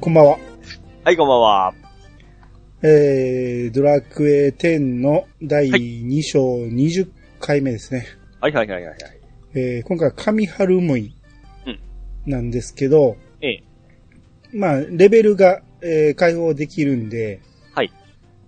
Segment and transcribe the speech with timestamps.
[0.00, 0.38] こんばんは。
[1.04, 1.74] はい、こんばんは。
[2.82, 8.06] えー、ドラクエ10の第2章20回目ですね。
[8.40, 8.98] はいはいはいはいはい。
[9.52, 11.14] えー、今回は神春ムイ
[11.66, 11.80] うん
[12.24, 13.62] なんですけど、ええ。
[14.54, 17.42] まあ、レベルが、えー解放できるんで、
[17.74, 17.92] はい。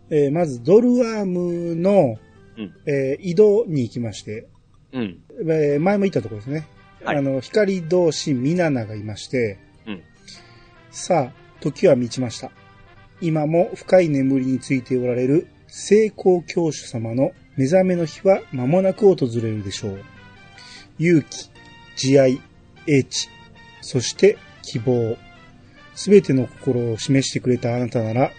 [0.08, 2.16] えーまずドルアームの、
[2.56, 4.48] うんえー移動に行きまして、
[4.94, 5.20] うん。
[5.42, 6.66] えー前も言ったところですね。
[7.04, 10.02] はいあの、光同士ミナナがいまして、うん
[10.90, 12.50] さあ、時は満ちました。
[13.20, 20.00] 今も深い眠りについておられる聖光教主様の目覚めの日は間もなく訪れるでしょう。
[20.98, 21.50] 勇気、
[21.96, 22.40] 慈愛、
[22.86, 23.28] 英知、
[23.80, 25.16] そして希望。
[25.94, 28.32] すべての心を示してくれたあなたなら、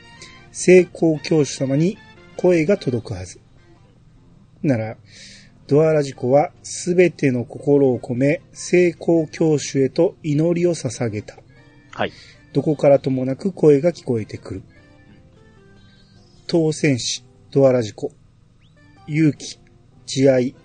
[0.52, 1.98] 聖光教主様に
[2.36, 3.40] 声が届くはず。
[4.62, 4.98] なら、
[5.68, 11.38] ドアラジコはすべての心を込め、聖光教主へと祈りを捧げた。
[11.92, 12.12] はい。
[12.54, 14.64] どこからともなく声が聞こえてくる。
[16.48, 18.12] 当選士、ドアラジコ。
[19.08, 19.60] 勇気、
[20.06, 20.56] 慈愛、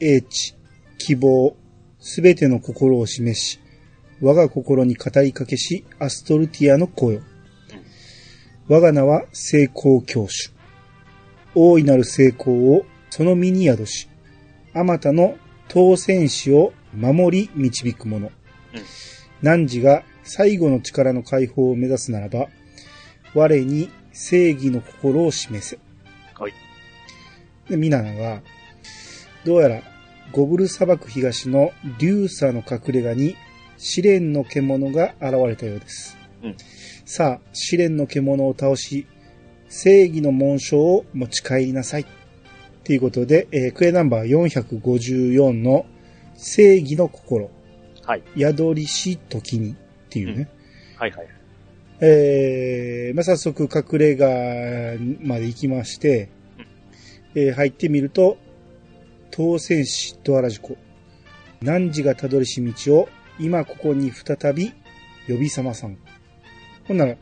[0.00, 0.56] 英知、
[0.98, 1.56] 希望、
[1.98, 3.60] すべての心を示し、
[4.20, 7.22] 我が心に語りかけし、アストルティアの子よ。
[8.68, 10.52] 我が名は聖光教主。
[11.54, 14.08] 大いなる聖光をその身に宿し、
[14.74, 15.36] あまたの
[15.68, 18.30] 当選士を守り導く者。
[19.42, 22.48] 汝が最後の力の解放を目指すならば、
[23.34, 25.78] 我に正義の心を示せ。
[26.38, 26.52] はい。
[27.68, 28.42] で、ミナナが、
[29.44, 29.82] どうやら、
[30.30, 33.36] ゴブル砂漠東の流砂の隠れ家に
[33.76, 36.16] 試練の獣が現れたようです。
[36.42, 36.56] うん
[37.04, 39.06] さあ、試練の獣を倒し、
[39.68, 42.06] 正義の紋章を持ち帰りなさい。
[42.84, 45.84] ということで、えークエナンバー454の
[46.36, 47.50] 正義の心。
[48.04, 48.22] はい。
[48.38, 49.76] 宿りし時に
[50.12, 50.48] っていうね。
[50.98, 51.26] はいはい。
[52.00, 56.28] えー、まあ、早速隠れ家まで行きまして、
[57.34, 58.36] えー入ってみると、
[59.30, 60.76] 当選士ドアラジコ。
[61.62, 63.08] 汝がたどりし道を
[63.38, 64.72] 今ここに再び
[65.28, 65.96] 呼び覚まさん。
[66.86, 67.16] ほんなら、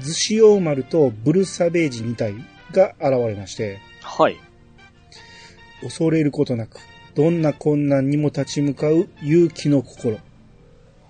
[0.00, 2.34] ズシオーマルとブルサベージ2体
[2.72, 4.36] が現れまして、はい。
[5.80, 6.78] 恐れることなく、
[7.14, 10.18] どんな困難にも立ち向かう勇気の心。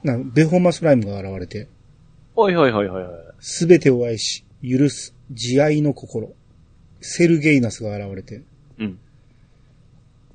[0.04, 1.68] なベホマスライムが現れて、
[2.36, 3.12] はいはいはいはいはい。
[3.40, 6.34] すべてを愛し、許す、慈愛の心。
[7.00, 8.42] セルゲイナスが現れて、
[8.78, 8.98] うん。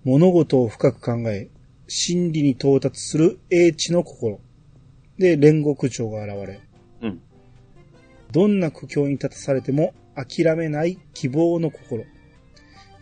[0.03, 1.49] 物事を深く考え、
[1.87, 4.39] 真理に到達する英知の心。
[5.17, 6.59] で、煉獄長が現れ、
[7.01, 7.21] うん。
[8.31, 12.05] どんな苦境に立たされても諦めない希望の心。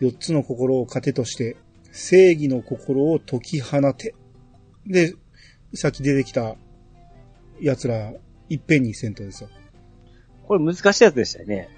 [0.00, 1.56] 四つの心を糧として、
[1.92, 4.14] 正義の心を解き放て。
[4.86, 5.14] で、
[5.74, 6.56] さっき出てきた
[7.60, 8.12] 奴ら、
[8.48, 9.50] いっぺんに戦闘ですよ。
[10.46, 11.68] これ難しいやつでしたよね。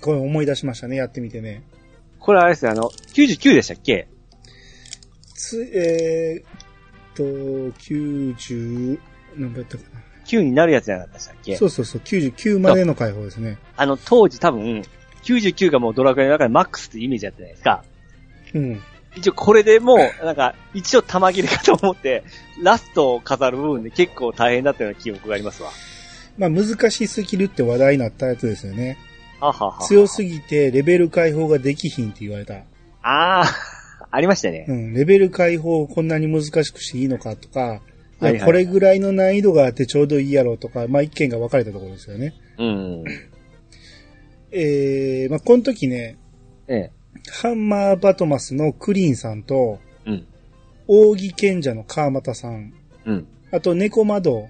[0.00, 1.62] これ思い出しましたね、やってみてね。
[2.20, 4.08] これあれですよ、あの、99でしたっけ？
[5.34, 6.46] つ、えーっ
[7.14, 8.98] と、90、
[9.36, 9.84] 何倍やったか
[10.26, 11.52] ?9 になるやつじゃなかったでしたっけ？
[11.52, 11.58] な。
[11.58, 13.58] そうそうそう、99までの解放ですね。
[13.76, 14.82] あの、当時多分、
[15.24, 17.84] 99がもうドラクエの中でマックスってイメージだったじゃないですか。
[18.54, 18.80] うん。
[19.16, 22.22] 一応これでもう、なんか、一応玉切れかと思って、
[22.62, 25.70] ラストを飾る部分で結構大変だったような記憶がありますわ。
[26.38, 28.98] まあ難しすぎるって話題になったやつですよね。
[29.40, 29.80] ははは。
[29.86, 32.54] 強すぎてレベル解放ができひんって言われた。
[33.02, 34.72] あー、ありましたねう。
[34.72, 34.94] ん。
[34.94, 42.32] レベル解放をこんなに難しくしていいのかとか、はいはいいやこれぐらいの難易度があってちょうどいいやろうとか、まあ意見が分かれたところですよね。
[42.58, 43.04] うん。
[44.50, 46.16] えー、まあこの時ね、
[46.66, 46.90] ええ。
[47.30, 50.26] ハンマーバトマスのクリーンさんと、うん。
[50.88, 52.72] 扇賢者の川又さん、
[53.04, 53.26] うん。
[53.52, 54.48] あと猫窓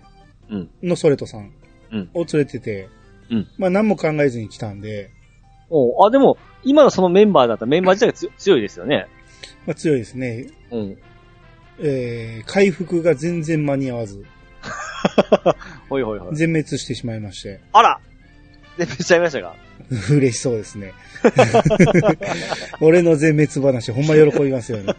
[0.50, 0.70] うん。
[0.82, 1.52] のソレトさん
[1.92, 2.88] うんを連れてて、
[3.30, 5.10] うんまあ何も考えずに来たんで、
[5.68, 9.06] おうあ、でも、今のそのメンバーだったらメンバー自体がつ強いですよね。
[9.66, 10.46] まあ強いですね。
[10.70, 10.98] うん。
[11.78, 14.24] えー、回復が全然間に合わず、
[15.90, 16.36] ほいほいほい。
[16.36, 18.00] 全滅してしまいまして、あら
[18.78, 19.56] 全滅しちゃいましたか
[20.10, 20.92] 嬉しそうですね。
[22.80, 24.94] 俺の全滅話、ほんま喜びますよね。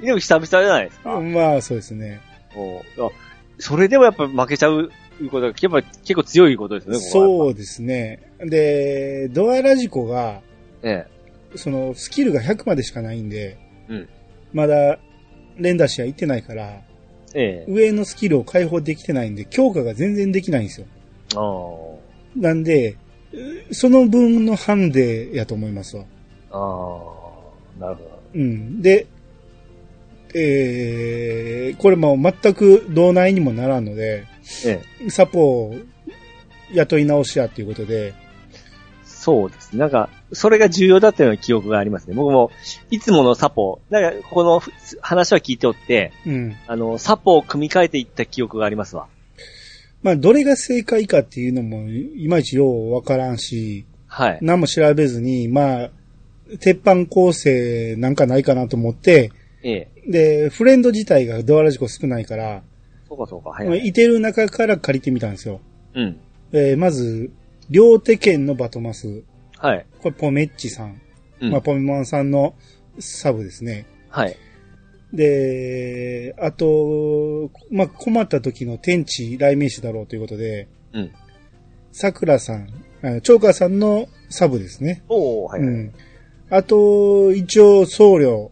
[0.00, 1.20] でも久々じゃないですか。
[1.20, 2.20] まあ、そうですね。
[3.58, 4.90] それでもやっぱ負けちゃう
[5.20, 8.22] いうことが、やっぱ結構強いことですね、こそうですね。
[8.40, 10.40] で、ドアラジコが、
[10.82, 11.06] え
[11.54, 13.58] その、スキルが100までしかないんで、
[13.88, 14.08] うん
[14.52, 14.98] まだ、
[15.56, 16.64] 連打しは行ってないから、
[17.34, 17.64] え。
[17.66, 17.72] ええ。
[17.72, 20.86] 上のスキルを解放できてないんで、強化が全然できないんですよ。
[21.36, 22.96] あなんで、
[23.72, 26.04] その分のハンデやと思いますわ。
[26.50, 26.58] あ。
[26.58, 26.60] あ
[27.78, 27.80] あ。
[27.80, 28.20] なるほど。
[28.34, 28.82] うん。
[28.82, 29.06] で、
[30.34, 34.26] えー、これも全く同内にもならんので、
[34.66, 35.74] えサポ
[36.72, 38.14] 雇い直しやっていうことで、
[39.04, 39.74] そうです。
[39.74, 42.14] なんか、それが重要だったような記憶がありますね。
[42.14, 42.50] 僕も、
[42.90, 44.60] いつものサポ、なんか、この
[45.00, 46.56] 話は聞いておって、うん。
[46.66, 49.06] あの、サポを組み替えていった記憶がありますわ。
[50.04, 54.38] まあ、どれが正解かっていうのも、いまいちようわからんし、はい。
[54.42, 55.90] 何も調べずに、まあ、
[56.60, 60.10] 鉄板構成なんかないかなと思って、ええ。
[60.10, 62.62] で、フレンド自体がドアラジコ少ないから、
[63.08, 63.48] そうかそうか。
[63.48, 63.86] はい、まあはい。
[63.86, 65.60] いてる中から借りてみたんですよ。
[65.94, 66.20] うん。
[66.52, 67.30] えーまず、
[67.70, 69.22] 両手剣のバトマス。
[69.56, 69.86] はい。
[70.02, 71.00] これポメッチさん。
[71.40, 71.50] うん。
[71.50, 72.54] まあ、ポメモンさんの
[72.98, 73.86] サブですね。
[74.10, 74.36] はい。
[75.14, 81.12] で、あと、まあ、困った時の天地雷鳴士だろうということで、うん。
[81.92, 82.68] 桜さん、
[83.02, 85.04] あチョーカーさんのサブですね。
[85.08, 85.68] おー、はい、はい。
[85.70, 85.92] うん。
[86.50, 88.50] あと、一応僧侶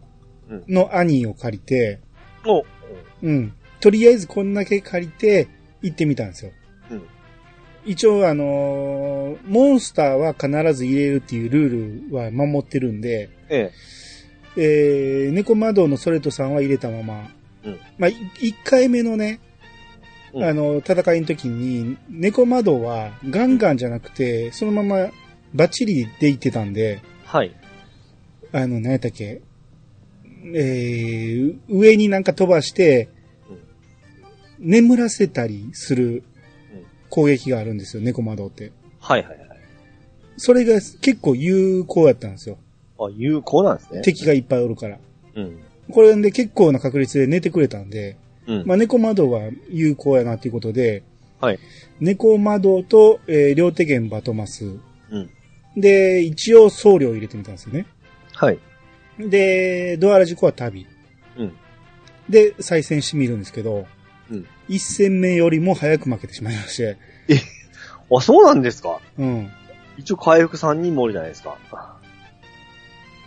[0.67, 1.99] の兄を借りて、
[2.45, 2.63] お
[3.21, 3.53] うん。
[3.79, 5.47] とりあえずこんだけ借りて
[5.81, 6.51] 行ってみたんですよ。
[6.91, 7.03] うん。
[7.85, 13.71] 一応あのーモンスターは必ず入れるっていうルールは守ってるんで、ええ。
[14.55, 17.27] えー、猫窓のソレトさんは入れたまま、
[17.63, 19.39] うんまあ、い一回目のね、
[20.33, 25.11] うんあの、戦いの時に、猫窓はガンガンじゃなくて、そのまま
[25.53, 27.55] バッチリで行ってたんで、はい。
[28.51, 29.41] あの、何やったっけ、
[30.53, 33.09] えー、上になんか飛ばして、
[34.59, 36.23] 眠らせたりする
[37.09, 38.71] 攻撃があるんですよ、猫窓って。
[38.99, 39.49] はい、はい、はい。
[40.37, 42.57] それが結構有効やったんですよ。
[43.07, 44.01] あ、有効なんですね。
[44.01, 44.97] 敵がいっぱいおるから。
[45.35, 45.59] うん。
[45.91, 48.17] これで結構な確率で寝てくれたんで、
[48.47, 48.63] うん。
[48.65, 51.03] まあ、猫窓は有効やなっていうことで、
[51.39, 51.59] はい。
[51.99, 54.65] 猫窓と、えー両手剣バトマス。
[55.09, 55.29] うん。
[55.75, 57.85] で、一応僧侶を入れてみたんですよね。
[58.33, 58.59] はい。
[59.19, 60.85] で、ドアラジコは旅。
[61.37, 61.53] うん。
[62.29, 63.85] で、再戦してみるんですけど、
[64.31, 64.45] うん。
[64.69, 66.97] 一戦目よりも早く負けてしまいまして、
[68.15, 68.99] あ、そうなんですか？
[69.17, 69.49] うん。
[69.97, 71.57] 一応回復3人もおるじゃないですか。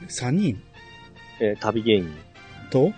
[0.09, 0.63] 三人？
[1.41, 2.11] えー旅芸人
[2.71, 2.93] と？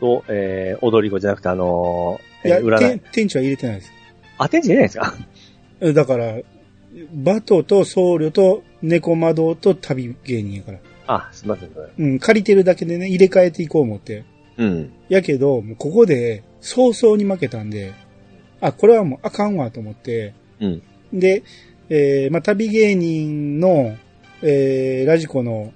[0.00, 3.00] と、えー踊り子じゃなくてあのー、いや、えー占てい。
[3.12, 3.92] 天地は入れてないです。
[4.38, 5.14] あ、天地じゃないですか？
[5.94, 6.38] だから、
[7.12, 10.78] バトと僧侶と猫窓と旅芸人やから。
[11.06, 14.24] あ、すいません、うん、借りてるだけでね、入れ替えていこう思って。
[14.56, 14.92] うん。
[15.08, 17.92] やけど、もうここで早々に負けたんで、
[18.60, 20.82] あ、これはもうあかんわと思って、うん。
[21.12, 21.42] で、
[21.90, 23.96] えー、まあ、旅芸人の、
[24.42, 25.72] えー、ラジコの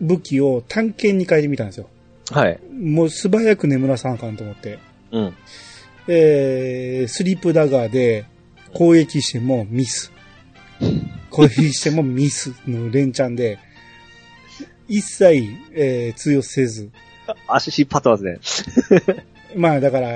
[0.00, 1.88] 武器を探検に変えてみたんですよ。
[2.30, 2.60] はい。
[2.72, 4.78] もう素早く眠らさなあかんと思って。
[5.12, 5.34] うん。
[6.08, 8.24] えー、スリープダガーで
[8.74, 10.12] 攻撃してもミス。
[11.30, 13.58] 攻撃してもミスの連チャンで、
[14.88, 16.90] 一切、えー、通用せず。
[17.48, 18.38] 足引っ張ってますね。
[19.56, 20.08] まあだから、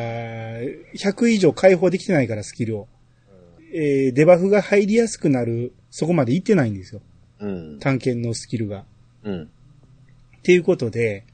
[0.96, 2.88] 100以上解放できてないからスキルを。
[3.72, 7.00] えー、デバフが入りやすくなる、そこまでいってないんですよ。
[7.40, 7.78] うん。
[7.80, 8.84] 探検のスキルが。
[9.24, 9.50] うん。
[10.40, 11.24] っていうことで、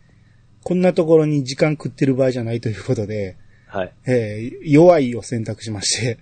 [0.64, 3.36] こんなところに時間食ってる場合じゃないということで、
[3.68, 3.92] はい。
[4.06, 6.18] えー弱いを選択しまして。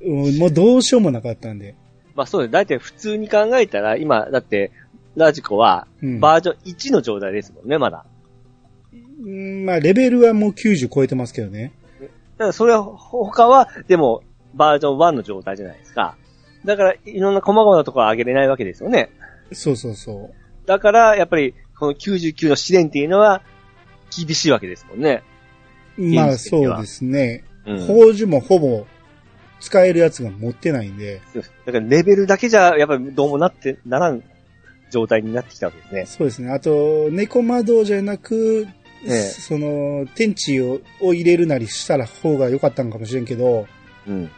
[0.00, 1.74] う んもうどうしようもなかったんで。
[2.14, 2.52] まあそうです。
[2.52, 4.72] だいたい普通に考えたら、今、だって、
[5.16, 8.04] ラジコは、うんバージョン1の状態ですもんね、まだ。
[9.24, 11.72] うんまあ、レベルはもう90超えてますけどね。
[12.00, 12.12] だか
[12.46, 14.22] らそれは、他は、でも、
[14.54, 16.16] バージョン1の状態じゃないですか。
[16.64, 19.10] だから、いろんな細々なところは上げれないわけですよね。
[19.54, 20.30] そうそうそ
[20.66, 23.42] だから、やっぱり、この99の試練っていうのは、
[24.16, 25.22] 厳しいわけですもんね。
[25.98, 26.02] う。
[26.14, 27.44] まあ、そうですね。
[27.66, 27.78] うん。
[27.80, 28.86] 宝珠もほぼ
[29.60, 31.20] 使えるやつが持ってないんで、
[31.66, 34.22] だから、レベルだけじゃ、やっぱりどうもなって、ならん
[34.90, 36.06] 状態になってきたわけですね。
[36.06, 36.50] そうですね。
[36.50, 38.66] あと、猫窓じゃなく、
[39.04, 43.66] ええその、天地をを入れるなりしたら方が良かったんかもしれんけど、
[44.06, 44.30] うん。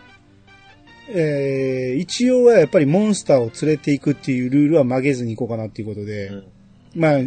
[1.09, 6.45] えー、一応はやっぱりモンスターを連れていくっていうルールは曲げずにいこうかなっていうことで、うん
[6.95, 7.19] まあ、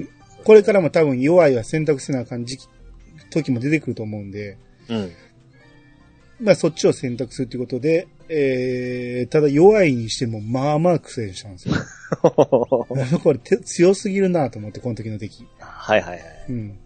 [0.43, 2.67] これからも多分弱いは選択せなあかん時期、
[3.29, 4.57] 時も出てくると思うんで、
[4.89, 5.11] うん。
[6.39, 11.75] まあそっちを選択するっていうことで、えー、ただ弱いにしてもまあまあ苦戦したんですよ。
[13.23, 15.45] これて強すぎるなと思って、この時の敵。
[15.59, 16.23] はいはいはい。
[16.49, 16.79] うん。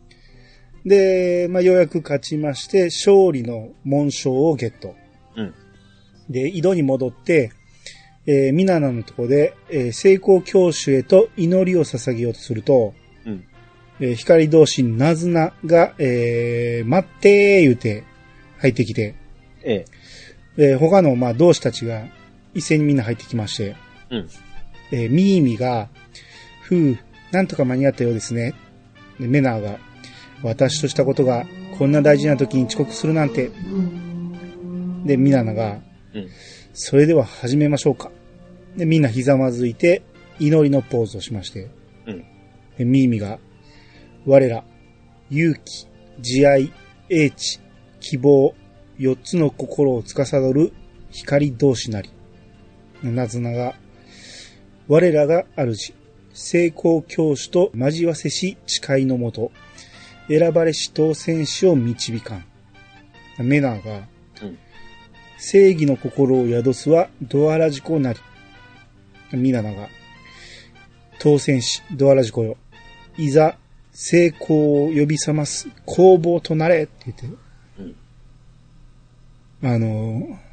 [0.85, 4.95] で、まあようやく勝ちまして、勝利の紋章をゲット。
[6.31, 6.43] うん。
[6.43, 7.51] で、井戸に戻って、
[8.25, 12.93] えー、ミナナのとこで、えー成功教主へと祈りを捧げようとすると、
[13.25, 13.43] うん。
[13.99, 18.03] えー光同士ナズナが、えー、待ってー言うて
[18.59, 19.15] 入ってきて、
[19.63, 19.85] え
[20.57, 22.05] えー他の、まあ、同志たちが
[22.53, 23.75] 一斉にみんな入ってきまして、
[24.09, 24.29] うん。
[24.91, 25.89] えーミーミが、
[26.61, 26.97] ふう、
[27.31, 28.53] なんとか間に合ったようですね。
[29.19, 29.77] でメナーが、
[30.43, 31.45] 私としたことが、
[31.77, 33.51] こんな大事な時に遅刻するなんて。
[35.05, 35.79] で、ミナナが、
[36.13, 36.29] うん
[36.73, 38.11] それでは始めましょうか。
[38.77, 40.03] で、みんなひざまずいて、
[40.39, 41.69] 祈りのポーズをしまして、
[42.07, 42.25] うん
[42.77, 43.39] でミーミが、
[44.25, 44.63] 我ら、
[45.29, 45.87] 勇気、
[46.19, 46.71] 慈愛、
[47.09, 47.59] 英知、
[47.99, 48.55] 希望、
[48.97, 50.71] 四つの心を司る
[51.09, 52.09] 光同士なり。
[53.03, 53.75] なずなが、
[54.87, 55.93] 我らが主、
[56.33, 59.51] 成功教師と交わせし誓いのもと、
[60.29, 62.45] 選ばれし当選士を導かん。
[63.39, 64.20] メナーが、うん
[65.43, 68.19] 正義の心を宿すはドアラジコなり。
[69.33, 69.89] ミナナが、
[71.19, 72.57] 当選士、ドアラジコよ。
[73.17, 73.57] いざ、
[73.91, 76.83] 成功を呼び覚ます攻防となれ。
[76.83, 77.29] って言
[77.89, 77.97] って、
[79.63, 80.51] あのー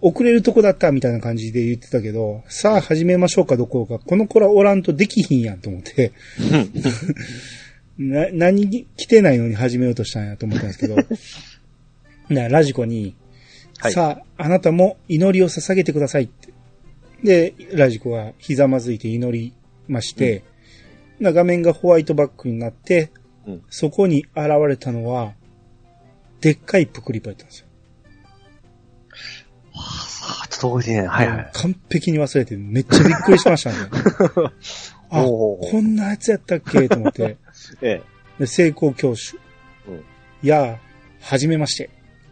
[0.00, 6.12] 遅れるとこだったみたいな感じで言ってたけど、さあ始めましょうかどころか、この子らおらんとできひんやんと思って、
[7.98, 10.96] な、何来てないのに始めようとしたんやと思ったんですけど、
[12.32, 13.16] なラジコに、
[13.80, 16.52] はいさあ、あなたも祈りを捧げてくださいって。
[17.22, 19.54] で、ラジコがひざまずいて祈り
[19.88, 20.44] まして、
[21.20, 23.10] な画面がホワイトバックになって、
[23.46, 25.32] うんそこに現れたのは、
[26.40, 27.66] でっかいプクリポやったんですよ。
[29.74, 31.06] あちょっと覚えてない。
[31.06, 31.50] はいはい。
[31.54, 33.76] 完璧に忘れて、めっちゃびっくりしましたね。
[35.10, 36.88] あ、こんなやつやったっけ？
[36.88, 37.36] と思って。
[37.80, 38.02] ええ。
[38.40, 39.38] で成功教師。
[39.86, 40.04] うん
[40.42, 40.78] いやあ、
[41.20, 41.90] はじめまして。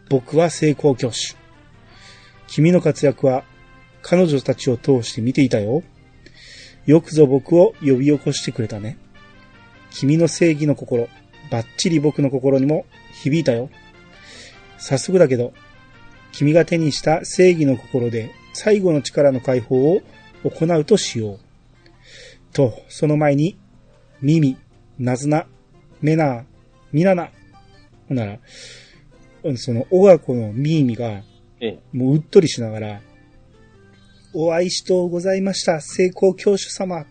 [0.09, 1.35] 僕は成功教師。
[2.47, 3.43] 君の活躍は
[4.01, 5.83] 彼女たちを通して見ていたよ。
[6.85, 8.97] よくぞ僕を呼び起こしてくれたね。
[9.91, 11.09] 君の正義の心、
[11.51, 12.85] バッチリ僕の心にも
[13.21, 13.69] 響いたよ。
[14.77, 15.53] 早速だけど、
[16.31, 20.01] 君が手にした正義の心で最後の力の解放を
[20.43, 21.39] 行うとしよう。
[22.53, 23.57] と、その前に、
[24.21, 24.57] ミミ、
[24.97, 25.45] ナズナ、
[26.01, 26.43] メナー、
[26.91, 27.29] ミナナ。
[28.07, 28.39] ほんなら、
[29.57, 31.21] その、小川子のミーミが、
[31.59, 31.79] ええ。
[31.91, 33.01] もううっとりしながら、
[34.33, 37.05] お愛しとうございました、成功教主様。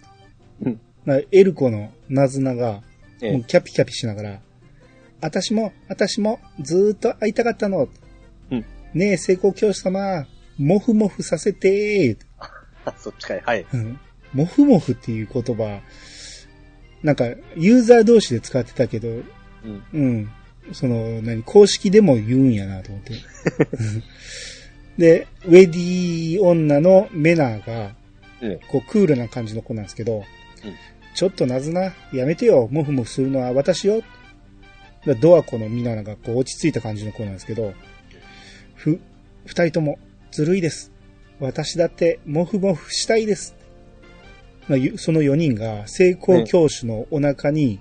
[0.63, 2.83] うんなエルコのナズナが、
[3.23, 3.33] ええ。
[3.33, 4.41] もうキャピキャピしながら、
[5.21, 7.89] 私も、私も、ずーっと会いたかったの。
[8.51, 10.27] うんねえ、成功教師様、
[10.59, 12.17] もふもふさせて
[12.85, 13.41] あ そっちかい。
[13.45, 13.67] はい。
[13.73, 14.01] うん
[14.33, 15.81] もふもふっていう言葉、
[17.03, 17.27] なんか、
[17.57, 19.23] ユーザー同士で使ってたけど、うん。
[19.93, 20.31] うん。
[20.73, 23.15] その、何、公式でも言うんやなと思って。
[23.15, 23.17] う
[23.83, 24.03] ん
[24.99, 27.95] で、ウェディ女のメナーが、
[28.41, 30.25] えこう、クールな感じの子なんですけど、
[31.15, 34.03] ちょっとなずな、やめてよ、もふもふするのは私よ。
[35.07, 37.73] でドアコのミナナがこう落ち着いた感じの子なんですけど、
[38.75, 39.01] ふ、
[39.47, 39.99] 二人とも
[40.33, 40.93] ずるいです。
[41.39, 43.55] 私だってもふもふしたいです。
[44.69, 47.81] まあゆその四人が成功教師のお腹に、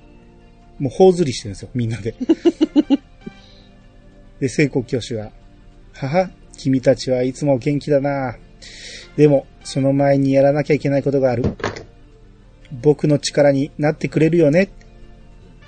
[0.79, 2.15] もう頬ずりしてるんですよ、みんなで。
[4.39, 5.31] で、成功教師が、
[5.93, 8.37] 母、君たちはいつも元気だな
[9.15, 11.43] でも、その前にやらなきゃいけないことがある。
[12.71, 14.69] 僕の力になってくれるよね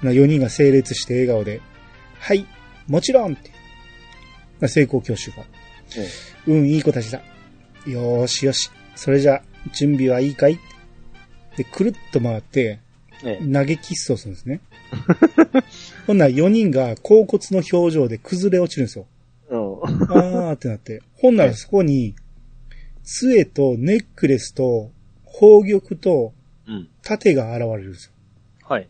[0.02, 1.62] まあ4人が整列して笑顔で、
[2.20, 2.46] はい、
[2.88, 3.38] もちろん
[4.68, 5.44] 成功教師が、
[5.96, 7.22] えうん、いい子たちだ。
[7.86, 8.72] よーしよし。
[8.96, 10.60] それじゃ、準備はいいかい？
[11.56, 12.80] で、くるっと回って。
[13.22, 14.62] 投げキッスをするんですね。
[16.06, 19.08] ほんなら4人が甲骨の表情で崩れ落ちるんですよ。
[19.50, 19.84] うん。
[19.84, 21.02] あーってなって。
[21.16, 22.16] ほんならそこに、
[23.04, 24.92] 杖とネックレスと
[25.26, 26.34] 宝玉と
[26.68, 26.90] うん。
[27.02, 28.12] 盾が現れるんですよ。
[28.64, 28.90] はい。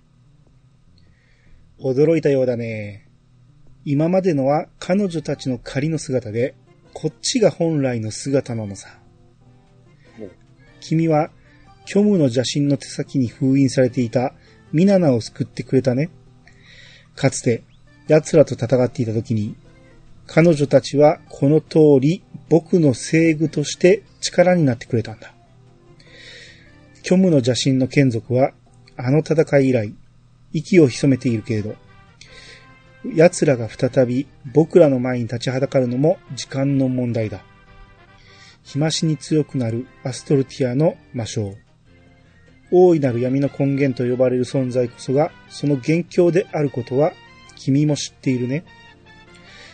[1.80, 3.08] 驚いたようだね。
[3.86, 6.56] 今までのは彼女たちの仮の姿で、
[6.94, 8.90] こっちが本来の姿なのさ
[10.20, 10.32] うん。
[10.80, 11.30] 君は、
[11.88, 14.34] 虚無の邪神の手先に封印されていた
[14.74, 16.10] ミナナを救ってくれたね。
[17.16, 17.64] かつて、
[18.10, 19.56] 奴らと戦っていた時に、
[20.26, 25.34] 彼女たちはこの通り僕の聖具として力になってくれたんだ。
[27.04, 28.52] 虚無の邪神の眷属は、
[28.98, 29.96] あの戦い以来、
[30.52, 31.76] 息を潜めているけれど、
[33.16, 37.46] 奴らが再び僕らの前に立ちはだかるのも時間の問題だ。
[38.64, 41.67] 日増しに強くなるアストルティアの魔性。
[42.72, 47.14] 大いなる闇の根源と呼ばれる存在こそがその元凶であることは
[47.56, 48.66] 君も知っているね。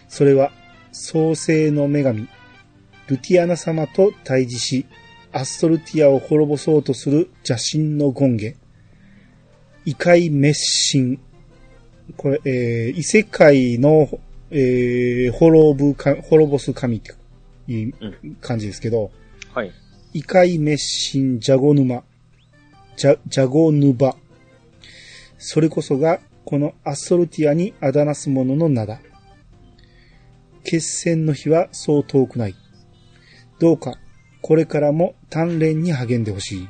[0.07, 0.51] それは
[0.91, 2.27] 創世の女神、
[3.07, 4.85] ルティアナ様と対峙し、
[5.31, 8.55] アストルティアを滅ぼそうとする邪神の権下。
[9.85, 10.53] 異界滅
[10.91, 11.19] 神。
[12.15, 14.07] これ、えー異世界の、
[14.51, 17.13] えー滅ぶか、滅ぼす神って
[17.67, 17.93] いう
[18.39, 19.11] 感じですけど、
[19.53, 19.71] はい。
[20.13, 20.77] 異界滅
[21.11, 22.03] 神ジャゴ沼。
[22.95, 24.15] ジャ、ジャゴヌバ。
[25.37, 28.99] それこそが、このアストルティアにあだなす者の名だ。
[30.63, 32.55] 決戦の日はそう遠くない。
[33.59, 33.97] どうか、
[34.41, 36.69] これからも鍛錬に励んでほしい。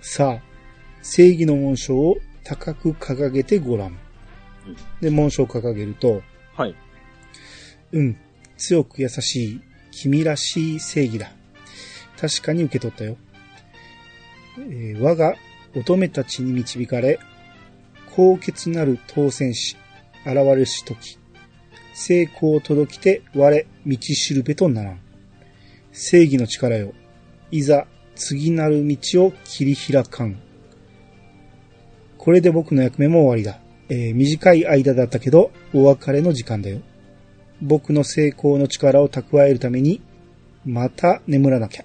[0.00, 0.42] さあ、
[1.02, 3.98] 正義の紋章を高く掲げてごらん。
[5.00, 6.22] で、紋章を掲げると、
[6.54, 6.74] はい。
[7.92, 8.16] うん、
[8.56, 9.60] 強く優しい、
[9.90, 11.32] 君らしい正義だ。
[12.20, 13.16] 確かに受け取ったよ。
[14.58, 15.34] え我が
[15.76, 17.18] 乙女たちに導かれ、
[18.14, 19.76] 高潔なる当選し、
[20.24, 21.18] 現れし時、
[21.92, 25.00] 成功を届きて我、道しるべとならん。
[25.92, 26.92] 正義の力よ。
[27.50, 30.40] いざ、次なる道を切り開かん。
[32.18, 33.60] これで僕の役目も終わりだ。
[33.88, 36.80] えー短い間だったけど、お別れの時間だよ。
[37.60, 40.00] 僕の成功の力を蓄えるために、
[40.64, 41.84] また眠らなきゃ。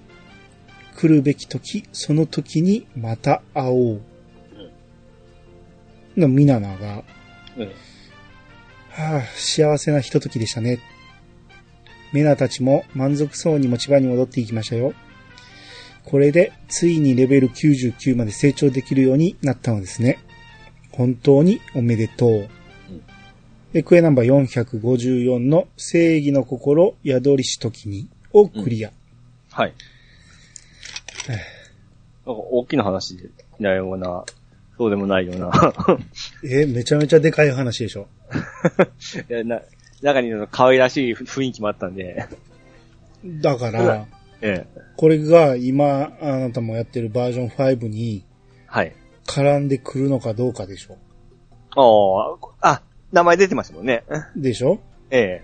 [0.99, 4.01] 来るべき時、その時にまた会おう。
[6.17, 7.03] のミナナが、
[7.55, 7.67] うん。
[8.89, 10.79] はあ、幸せなひとときでしたね。
[12.11, 14.93] メナたちも満足そうに持ち場に戻っていきましたよ。
[16.03, 20.19] これで、ついにレベル99まで成長できるようになったのですね。
[20.91, 22.49] 本当におめでとう。
[23.71, 28.91] で、クエナンバー454の正義の心宿りし時にをクリア。
[29.49, 29.73] はい。
[31.35, 34.23] なんか大きな話でないような、
[34.77, 35.51] そうでもないような。
[36.43, 38.07] え、めちゃめちゃでかい話でしょ。
[39.29, 39.61] いやな
[40.01, 42.25] 中に可愛らしい雰囲気もあったんで。
[43.25, 44.07] だから、
[44.41, 44.81] ええ。
[44.95, 48.23] これが今あなたもやってるバージョン5に
[48.67, 48.93] はい。
[49.25, 50.97] 絡んでくるのかどうかでしょ。
[52.61, 52.81] ああ、あ、
[53.11, 54.03] 名前出てましたもんね。
[54.35, 54.79] でしょ
[55.11, 55.43] え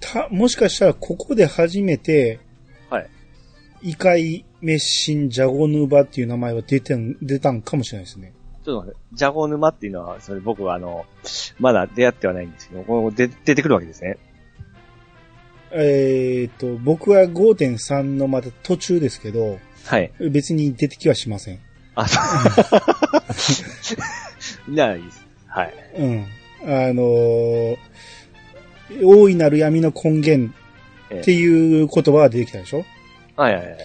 [0.00, 2.40] た、もしかしたらここで初めて、
[2.90, 3.06] はい。
[3.82, 8.32] 異界メッシンジャゴヌーバっていう名前は出てん、出たんかもしれないですね。
[8.64, 11.04] ちょっと待って、ジャゴ沼っていうのは、それ僕はあの、
[11.58, 14.18] まだ出会ってはないんですけど、この出出てくるわけですね。
[15.72, 20.12] えっ、と、僕は5.3のまだ途中ですけど、はい。
[20.30, 21.58] 別に出てきはしません。
[21.96, 22.20] あ、そ
[24.68, 24.70] う。
[24.72, 25.26] ないです。
[25.48, 25.74] はい。
[25.98, 26.26] うん。
[26.64, 27.76] あのー
[29.02, 30.52] 大いなる闇の根源
[31.20, 32.84] っていう言葉が出てきたでしょ？
[33.36, 33.76] はいはいはい。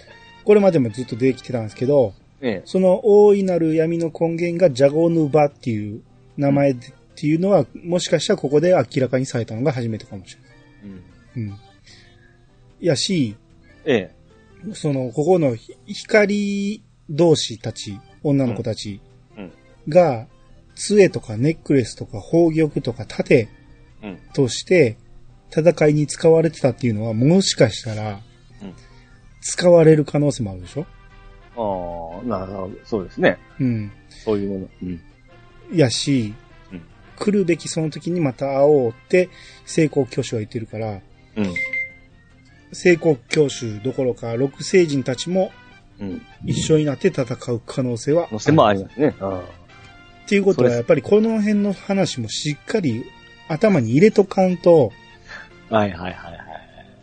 [0.47, 2.61] これまでもずっと出てきてたんですけど、ええ。
[2.63, 6.01] その大いなる闇の根源がジャゴヌバっていう
[6.37, 11.03] 名前でっていうのは、もしかしたらここで明らかにされたのが初めてかもしれない。
[11.35, 11.49] うん。
[11.49, 11.59] うん。
[12.79, 13.35] やし、
[13.83, 14.09] え
[14.65, 14.73] え。
[14.73, 19.01] その、ここのひ光同士たち、女の子たち
[19.37, 19.51] うん
[19.89, 20.27] が、
[20.75, 23.49] 杖とかネックレスとか宝玉とか盾
[24.01, 24.19] うん。
[24.33, 24.95] として
[25.51, 28.17] 戦いに使われてたっていうのは、もしかしたらうん、
[29.41, 30.85] 使われる可能性もあるでしょ？
[31.55, 32.71] ああ、なるほど。
[32.83, 33.37] そうですね。
[33.59, 33.91] うん。
[34.09, 34.67] そういうもの。
[34.83, 35.01] うん。
[35.73, 36.33] やし、
[36.71, 36.81] うん
[37.19, 39.29] 来るべきその時にまた会おうって、
[39.65, 40.99] 成功教師は言ってるから、
[41.35, 41.53] うん。
[42.71, 45.51] 成功教師どころか、六星人たちも
[45.99, 46.21] うん。
[46.45, 49.15] 一緒になって戦う可能性はのせもありますね。
[49.19, 49.41] あ
[50.25, 53.03] っていうことは、やっぱりこの辺の話もしっかり
[53.47, 54.91] 頭に入れとかんと、
[55.69, 56.46] はいはいはい。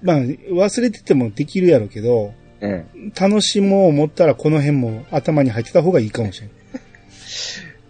[0.04, 2.84] まあ、忘れててもできるやろうけど、え
[3.18, 6.56] 楽しもう思ったらこの辺も頭に入ってた方がいいかもしれない。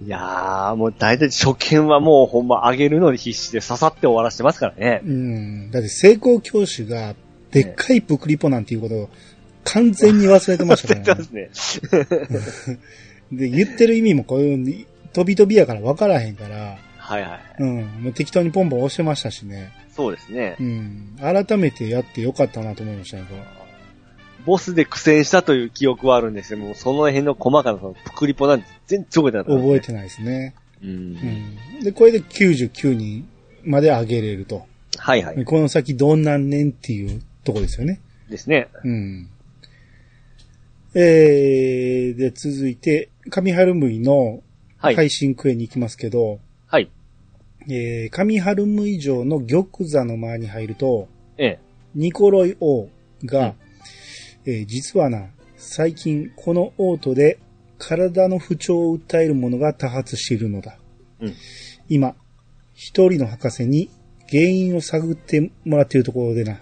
[0.00, 0.05] え。
[0.07, 5.00] いやー、もう大体初見はもうほんま上げるのに必死で刺さって終わらせてますからね。
[5.05, 5.70] うん。
[5.70, 7.14] だって成功教師が、
[7.50, 9.11] でっかいプクリポなんていうことを
[9.64, 11.55] 完全に忘れてました出から てねま。
[11.55, 12.79] すね。
[13.33, 17.40] で、言ってる意味もこういう、飛び飛びやから分からへんから、はいはい。
[17.59, 17.85] うん。
[18.03, 19.73] もう適当にポンポン押してましたしね。
[19.95, 20.62] そうですねう。
[20.62, 21.17] ん。
[21.21, 23.45] 改めてやってよかったなと思いましたね、これ
[24.47, 30.55] ボスで苦戦したという記憶はあるんですけども、その辺の細かなそのプクリポなんて全然覚えてなかった、覚えてないですね。
[30.83, 30.90] うん。
[30.90, 30.93] う
[31.81, 31.85] ん。
[31.85, 33.29] で、これで99人
[33.64, 34.67] まで上げれると。
[34.97, 35.45] はいはい。
[35.45, 38.01] この先どんなんねんっていうとこですよね。
[38.31, 38.69] ですね。
[38.83, 39.29] うん。
[40.95, 44.43] えー、で、続いて、上春むいの
[44.79, 44.97] はい。
[44.97, 46.38] 配信クエに行きますけど、はい。
[47.68, 51.59] えー、上春むい城の玉座の間に入ると、ええ。
[51.94, 52.88] ニコロイ王
[53.24, 53.55] が、
[54.44, 57.38] えー実はな、最近この王都で
[57.79, 60.77] 体の不調を訴える者が多発しているのだ。
[61.20, 61.35] うん
[61.88, 62.14] 今、
[62.74, 63.90] 一人の博士に
[64.31, 66.61] 原因を探ってもらっているところでな。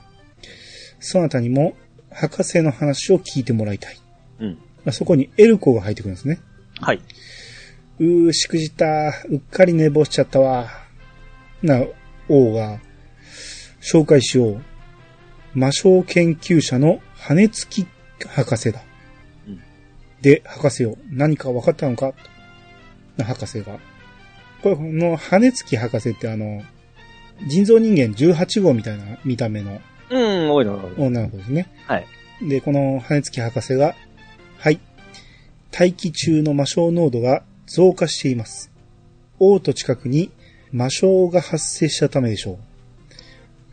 [0.99, 1.75] そなたにも
[2.11, 3.99] 博士の話を聞いてもらいたい。
[4.41, 4.59] うん。
[4.85, 6.41] まあ、そこにエルコが入ってくるんですね。
[6.81, 7.01] はい。
[8.03, 9.15] うー、しくじった。
[9.29, 10.69] うっかり寝坊しちゃったわ。
[11.63, 11.85] な、
[12.29, 12.81] 王が、
[13.81, 14.63] 紹介しよう。
[15.55, 17.87] 魔性研究者の羽根付き
[18.27, 18.83] 博士だ。
[19.47, 19.63] うん
[20.21, 22.13] で、博士よ、何か分かったのか？
[23.17, 23.79] な博士が。
[24.63, 26.63] これ、この羽根付き博士ってあの、
[27.47, 31.07] 人造人間18号みたいな見た目のうん、多いの、多いの。
[31.07, 31.69] 女の子ですね。
[31.87, 32.07] はい。
[32.49, 33.95] で、この羽月博士が、
[34.59, 34.81] はい。
[35.71, 38.71] 大気中の魔性濃度が増加しています。
[39.39, 40.31] 王都近くに
[40.73, 42.59] 魔性が発生したためでしょう。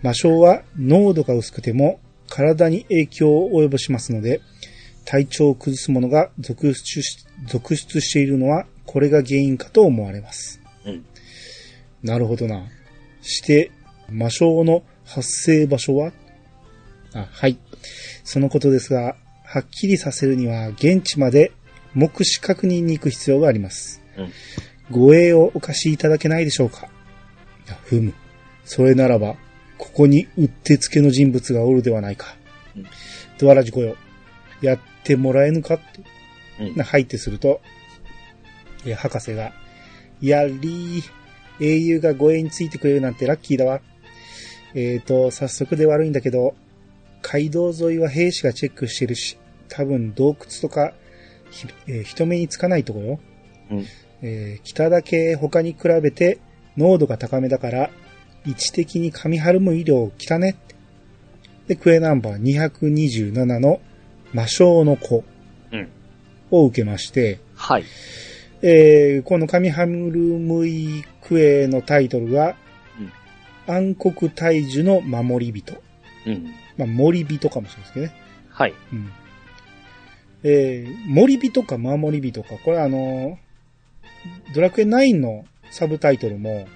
[0.01, 4.41] 魔性は濃度が薄くても体に影響を及ぼしますので、
[5.05, 10.61] 体調を崩すものが続出し続出しているのはこれが原因かと思われます。
[10.85, 11.05] うん。
[12.01, 12.63] なるほどな。
[13.21, 13.71] して、
[14.09, 16.13] 魔性の発生場所は？
[17.13, 17.57] あ、はい。
[18.23, 21.51] そのことですが、はっきりさせるには現地まで
[21.99, 24.01] 目視確認に行く必要があります。
[24.17, 24.31] うん。
[24.89, 26.87] 護衛をお貸しいただけないでしょうか？
[27.83, 28.13] ふむ。
[28.63, 29.35] それならば、
[29.77, 32.35] ここにうってつけの人物がおるではないか。
[32.75, 32.85] うん
[33.37, 33.95] ドアラジコよ。
[34.61, 35.83] やってもらえぬかって。
[36.59, 37.61] うんな入ってすると、
[38.85, 39.53] え博士が、
[40.21, 41.03] やりー、
[41.61, 43.81] 英雄が護衛についてくれるなんてラッキーだわ。
[44.73, 46.55] えーと、早速で悪いんだけど、
[47.21, 50.93] 街道沿いは兵士がチェックしてるし、多分洞窟とか、ひ
[51.87, 53.19] えー人目につかないとこよ。
[53.71, 53.85] うん。
[54.21, 56.39] えー北だけ他に比べて
[56.77, 57.89] 濃度が高めだから、
[58.45, 60.55] 位置的に紙はるむ医療来たね。
[61.67, 63.79] で、クエナンバー227の
[64.33, 65.23] 魔性の子
[65.71, 65.87] うん。
[66.51, 67.83] を受けまして、はい。
[68.61, 72.55] えーこの紙はるむいクエのタイトルが、
[73.67, 75.81] 暗黒大樹の守り人。
[76.25, 76.53] うん。
[76.77, 78.13] まあ、森人かもしれないですけどね。
[78.49, 78.73] はい。
[78.93, 79.11] うん。
[80.43, 82.55] えー、森人か守り人か。
[82.63, 86.67] これあのードラクエ9のサブタイトルも、